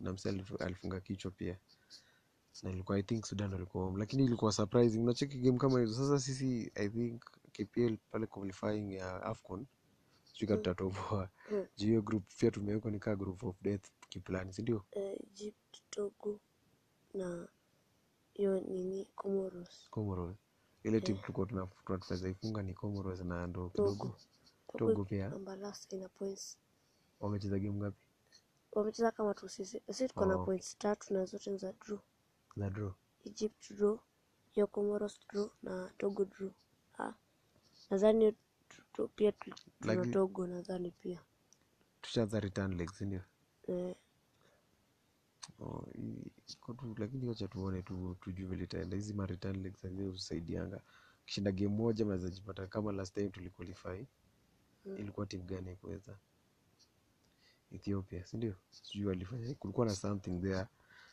na 0.00 0.12
msi 0.12 0.28
alifunga 0.60 1.00
kichwa 1.00 1.30
pia. 1.30 1.58
Na 2.62 2.70
ilikuwa 2.70 2.98
i 2.98 3.02
think 3.02 3.24
sudan 3.26 3.52
walikuwa 3.52 3.84
home. 3.84 3.98
Lakini 3.98 4.24
ilikuwa 4.24 4.52
surprising. 4.52 4.98
Unacheki 4.98 5.38
game 5.38 5.58
kama 5.58 5.80
hizo. 5.80 5.94
Sasa 5.94 6.20
sisi 6.20 6.72
i 6.74 6.88
think 6.88 7.22
kpl 7.56 7.96
pale 8.10 8.26
qualifying 8.26 8.92
ya 8.94 9.22
afcon 9.22 9.66
sijui 10.24 10.46
kama 10.48 10.56
tutatoboa 10.56 11.30
Mm. 11.50 11.66
juu 11.76 11.86
hiyo 11.86 12.02
group 12.02 12.24
pia 12.38 12.50
tumewekwa 12.50 12.90
ni 12.90 12.98
kaa 12.98 13.16
group 13.16 13.42
of 13.44 13.56
death 13.62 13.84
kiplani 14.08 14.52
sindio 14.52 14.84
Eh, 14.90 15.16
Egypt, 15.20 15.76
Togo 15.90 16.40
na 17.14 17.48
hiyo 18.34 18.60
nini 18.60 19.04
Comoros. 19.14 19.90
comoros 19.90 20.36
ile 20.82 21.00
timu 21.00 21.18
Eh. 21.18 21.24
tulikuwa 21.24 21.46
tuna- 21.46 21.66
tunaweza 21.84 22.28
ifunga 22.28 22.62
ni 22.62 22.74
comoros 22.74 23.20
na 23.20 23.46
ndo 23.46 23.68
kidogo 23.70 24.16
Togo 24.78 25.04
pia. 25.04 25.28
namba 25.28 25.56
last 25.56 25.92
ina 25.92 26.08
points. 26.08 26.58
wamecheza 27.20 27.58
game 27.58 27.74
ngapi 27.78 28.02
Wamecheza 28.72 29.10
kama 29.10 29.34
tu 29.34 29.48
sisi. 29.48 29.82
Sisi 29.86 30.08
tuko 30.08 30.26
na 30.26 30.36
Oh. 30.36 30.44
points 30.44 30.78
tatu 30.78 31.14
na 31.14 31.24
zote 31.24 31.56
za 31.56 31.72
draw. 31.72 31.98
za 32.56 32.70
draw 32.70 32.92
Egypt 33.24 33.72
draw, 33.72 33.98
hiyo 34.50 34.66
Comoros 34.66 35.20
draw 35.28 35.48
na 35.62 35.92
Togo 35.98 36.24
draw. 36.24 36.50
Ah. 36.98 37.12
Nadhani 37.90 38.34
pia 39.08 39.32
tu- 39.32 39.54
tuna 39.80 40.06
Togo 40.06 40.46
nadhani 40.46 40.90
pia. 40.90 41.20
tushaanza 42.02 42.40
return 42.40 42.76
leg 42.76 42.90
sindio 42.90 43.20
Eh, 43.68 43.94
Oh, 45.58 45.86
hii- 45.94 46.32
iko 46.46 46.74
tu 46.74 46.94
lakini 46.98 47.26
wacha 47.28 47.48
tuone 47.48 47.82
tu 47.82 48.16
tujue 48.20 48.46
vile 48.46 48.66
hizi 48.96 49.14
ma 49.14 49.26
legs 49.62 49.82
zenyewe 49.82 50.08
husaidianga. 50.10 50.82
Kishinda 51.24 51.52
game 51.52 51.68
moja 51.68 52.04
mnaweza 52.04 52.28
jipata 52.30 52.66
kama 52.66 52.92
last 52.92 53.14
time 53.14 53.28
tuliqualify 53.28 54.06
Mm. 54.84 54.96
ilikuwa 54.98 55.26
timu 55.26 55.44
gani 55.44 55.76
kuweza? 55.76 56.18
Ethiopia 57.70 58.26
sindio 58.26 58.54
sijui 58.70 59.06
walifanya. 59.06 59.54
Kulikuwa 59.54 59.86
na 59.86 59.94
something 59.94 60.40
there. 60.40 60.66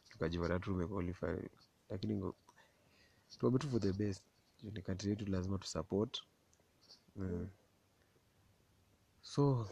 Tukajipata 0.10 0.60
tu 0.60 0.66
tumequalify 0.72 1.50
lakini 1.90 2.16
ngo- 2.16 2.36
tu 3.60 3.70
for 3.70 3.82
the 3.82 3.94
best. 3.94 4.24
Juu 4.60 4.72
ni 4.72 4.82
country 4.82 5.10
yetu 5.10 5.26
lazima 5.26 5.58
tusupport 5.58 6.24
mm. 7.16 7.50
so 9.22 9.70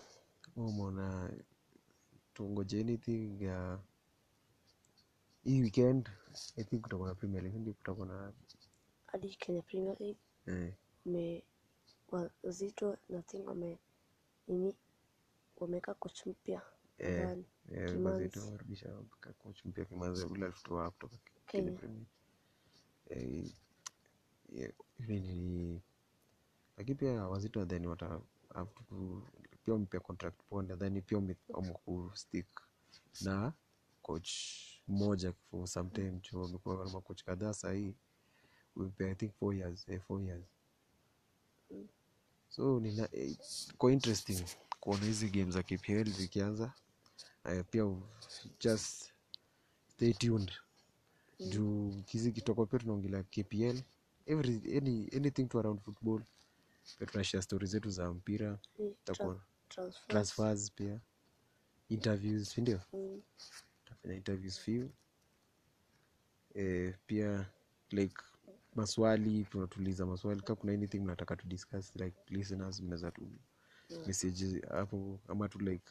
umeona 0.55 1.33
tuongoje 2.33 2.81
anything 2.81 3.41
ya 3.43 3.79
hii 5.43 5.61
weekend 5.61 6.09
i 6.55 6.63
think 6.63 6.81
kutakuwa 6.81 7.09
na 7.09 7.15
premier 7.15 7.43
league 7.43 7.59
ndio 7.59 7.73
kutakuwa 7.73 8.07
na 8.07 8.33
hadi 9.07 9.35
Kenya 9.35 9.61
Premier 9.61 9.95
League 9.99 10.19
eh, 10.45 10.73
me 11.05 11.43
wazito 12.43 12.97
na 13.09 13.21
thing 13.21 13.43
wame 13.43 13.77
nini 14.47 14.75
wameka 15.57 15.93
coach 15.93 16.25
mpya 16.25 16.61
eh, 16.97 17.37
eh. 17.71 18.05
Wazito 18.05 18.39
wamerudisha 18.39 19.03
ka- 19.19 19.33
coach 19.33 19.65
mpya 19.65 19.85
Kimanzi 19.85 20.25
ule 20.25 20.45
alitoa 20.45 20.91
kutoka 20.91 21.17
Kenya. 21.47 21.71
Premier 21.71 22.05
eh, 23.09 23.51
yeah, 24.49 24.71
yule 24.99 25.19
ni 25.19 25.81
lakini 26.81 26.95
pia 26.97 27.11
wazito 27.27 27.65
then 27.65 27.85
wata 27.85 28.21
have 28.53 28.69
to 28.89 29.23
pia 29.63 29.73
wamepea 29.73 29.99
contract 29.99 30.37
poa 30.49 30.63
then 30.63 31.01
pia 31.01 31.17
wame- 31.17 31.35
wameku 31.49 32.11
stick 32.13 32.47
na 33.21 33.53
coach 34.01 34.31
mmoja 34.87 35.31
for 35.33 35.67
some 35.67 35.89
time 35.89 36.11
juu 36.11 36.41
wamekuwa 36.41 36.85
na 36.85 36.91
makoch 36.91 37.23
kadhaa 37.23 37.53
sahii 37.53 37.95
wamepea 38.75 39.07
i 39.11 39.15
think 39.15 39.33
four 39.39 39.55
years 39.55 39.89
eh, 39.89 40.01
four 40.07 40.21
years. 40.21 40.45
So 42.49 42.79
nina 42.79 43.09
eh, 43.11 43.37
kwa 43.77 43.91
interesting 43.91 44.43
kuona 44.79 45.05
hizi 45.05 45.29
game 45.29 45.51
za 45.51 45.63
kpl 45.63 46.09
zikianza 46.09 46.73
uh, 47.45 47.65
pia 47.69 47.95
just 48.59 49.13
stay 49.87 50.13
tuned. 50.13 50.51
Juu 51.39 52.01
kizi 52.05 52.31
kitoko 52.31 52.65
pia 52.65 52.79
tunaongelea 52.79 53.23
kpl 53.23 53.79
every 54.25 54.77
any, 54.77 55.09
anything 55.15 55.45
to 55.45 55.59
around 55.59 55.81
football 55.81 56.21
pia 56.97 57.07
tunashare 57.07 57.41
stori 57.41 57.67
zetu 57.67 57.89
za 57.89 58.13
mpira 58.13 58.59
Ni 58.79 58.95
transfers. 59.03 60.07
transfers 60.07 60.71
pia. 60.71 60.99
Interviews 61.89 62.49
sindio 62.51 62.81
Mm, 62.93 63.21
tafanya 63.85 64.15
interviews 64.15 64.59
few. 64.59 64.89
Eh, 66.53 66.95
pia 67.05 67.45
like 67.91 68.15
maswali 68.75 69.45
tunatuliza 69.45 70.05
maswali. 70.05 70.41
Ka 70.41 70.55
kuna 70.55 70.73
anything 70.73 70.99
mnataka 70.99 71.35
to 71.35 71.47
discuss 71.47 71.95
like 71.95 72.17
listeners 72.29 72.79
mnaweza 72.81 73.11
tu 73.11 73.27
message 74.07 74.61
hapo. 74.69 75.19
Ama 75.27 75.49
tu 75.49 75.59
like 75.59 75.83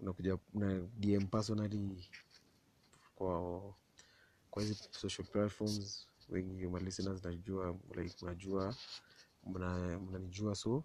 unakuja 0.00 0.38
una 0.54 0.80
dm 0.80 1.26
personally 1.26 2.08
kwa 3.14 3.60
kwa 4.50 4.62
hizi 4.62 4.88
social 4.90 5.26
platforms 5.28 6.08
wengi 6.28 6.66
ma 6.66 6.78
listeners 6.80 7.24
najua 7.24 7.78
like 7.96 8.16
unajua 8.22 8.76
mnanijua 9.46 10.54
so 10.54 10.84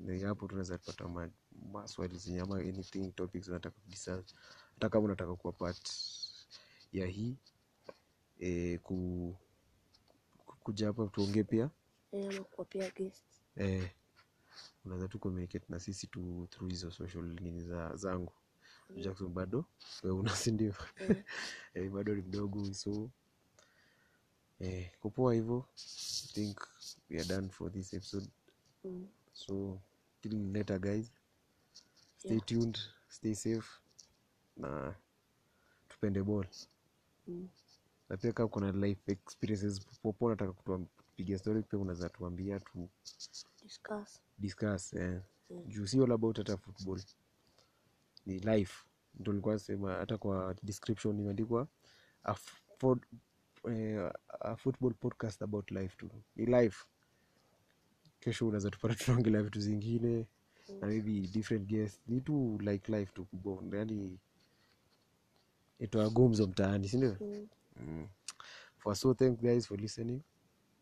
ni 0.00 0.20
hapo 0.20 0.46
tunaweza 0.48 0.78
pata 0.78 1.30
maswali 1.72 2.18
zenye 2.18 2.40
ama 2.40 2.56
anything 2.58 3.12
topics 3.12 3.48
unataka 3.48 3.80
kudiscuss 3.80 4.34
hata 4.74 4.88
kama 4.88 5.04
unataka 5.04 5.36
kuwa 5.36 5.52
part 5.52 5.90
ya 6.92 7.06
hii 7.06 7.36
e, 8.38 8.78
ku, 8.78 9.36
ku- 10.46 10.56
kuja 10.60 10.86
hapa 10.86 11.06
tuongee 11.06 11.42
pia. 11.44 11.70
Eh, 12.12 12.44
eh, 13.56 13.90
unaweza 14.84 15.08
tu 15.08 15.18
communicate 15.18 15.64
na 15.68 15.80
sisi 15.80 16.06
tu 16.06 16.46
through 16.50 16.70
hizo 16.70 16.90
social 16.90 17.24
lingine 17.24 17.64
za 17.64 17.96
zangu. 17.96 18.32
Jackson 19.02 19.28
bado? 19.28 19.64
We 20.02 20.10
una 20.10 20.36
sindio 20.36 20.74
mm. 21.08 21.22
e, 21.74 21.88
bado 21.88 22.14
ni 22.14 22.22
mdogo 22.22 22.74
so 22.74 23.10
eh, 24.60 24.90
kupoa 25.00 25.34
hivyo 25.34 25.66
think 26.32 26.58
we 27.10 27.16
are 27.20 27.28
done 27.28 27.48
for 27.48 27.72
this 27.72 27.94
episode 27.94 28.28
mm. 28.84 29.08
so 29.32 29.80
till 30.20 30.52
later 30.52 30.78
guys 30.78 31.12
stay 32.18 32.32
Yeah. 32.32 32.44
tuned 32.44 32.78
stay 33.08 33.34
safe 33.34 33.68
na 34.56 34.94
tupende 35.88 36.22
ball 36.22 36.46
Mm. 37.26 37.48
na 38.08 38.16
pia 38.16 38.32
kaa 38.32 38.46
kuna 38.46 38.72
life 38.72 39.12
experiences 39.12 39.80
popo 40.02 40.30
nataka 40.30 40.52
kupiga 40.52 41.38
story 41.38 41.62
pia 41.62 41.78
unaweza 41.78 42.08
tuambia 42.08 42.60
tu 42.60 42.88
discuss 43.62 44.20
discuss 44.38 44.92
eh. 44.94 45.20
yeah. 45.50 45.66
juu 45.66 45.86
sio 45.86 46.14
about 46.14 46.38
hata 46.38 46.56
football 46.56 47.00
ni 48.26 48.38
life 48.38 48.84
ndo 49.14 49.32
likuwa 49.32 49.58
sema 49.58 49.94
hata 49.94 50.18
kwa 50.18 50.56
description 50.62 51.18
imeandikwa 51.18 51.68
eh, 53.72 54.10
a 54.40 54.56
football 54.56 54.94
podcast 54.94 55.42
about 55.42 55.70
life 55.70 55.96
tu. 55.96 56.10
Ni 56.36 56.46
life. 56.46 56.84
Kesho 58.20 58.46
unaweza 58.48 58.70
tupata 58.70 58.94
tunaongelea 58.94 59.42
vitu 59.42 59.60
zingine 59.60 60.26
na 60.80 60.86
maybe 60.86 61.20
different 61.20 61.68
guests. 61.68 62.00
Ni 62.06 62.20
tu 62.20 62.58
like 62.60 62.92
life 62.98 63.12
tu 63.12 63.26
yani 63.72 64.18
itoa 65.78 66.10
gumzo 66.10 66.46
mtaani 66.46 66.88
sindio 66.88 67.16
mm. 67.20 67.48
mm. 67.76 68.08
for 68.78 68.96
so 68.96 69.14
thank 69.14 69.40
guys 69.40 69.66
for 69.66 69.78
listening. 69.80 70.20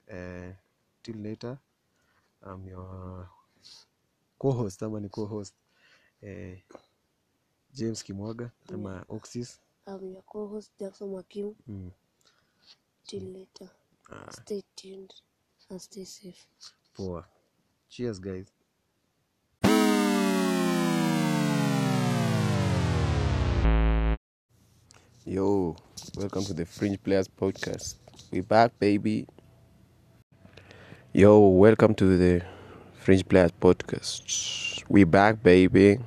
Uh, 0.09 0.55
till 1.03 1.23
later. 1.23 1.59
I'm 2.43 2.69
your 2.69 3.29
co-host 4.39 4.83
ama 4.83 5.01
ni 5.01 5.09
co-host 5.09 5.55
eh, 6.23 6.63
james 7.73 8.05
kimwaga 8.05 8.51
ama 8.75 9.05
oxis. 9.09 9.61
I'm 9.87 10.13
your 10.13 10.23
co-host 10.25 10.73
Jackson 10.79 11.09
Mwakimu. 11.09 11.57
Mm. 11.67 11.91
Till 13.07 13.23
later 13.23 13.71
ah, 14.11 14.31
stay 14.31 14.63
tuned 14.75 15.15
and 15.71 15.81
stay 15.81 16.05
safe 16.05 16.47
poa 16.95 17.25
cheers 17.89 18.19
guys 18.19 18.47
Yo, 25.29 25.75
welcome 26.17 26.45
to 26.45 26.55
the 26.55 26.65
Fringe 26.65 27.03
Players 27.03 27.27
Podcast. 27.27 27.97
We 28.31 28.43
back, 28.43 28.79
baby. 28.79 29.27
Yo, 31.13 31.49
welcome 31.49 31.97
to 31.97 32.17
the 32.17 32.45
Fringe 32.95 33.27
Players 33.27 33.51
Podcast. 33.51 34.85
We 34.89 35.03
back, 35.03 35.43
baby. 35.43 35.99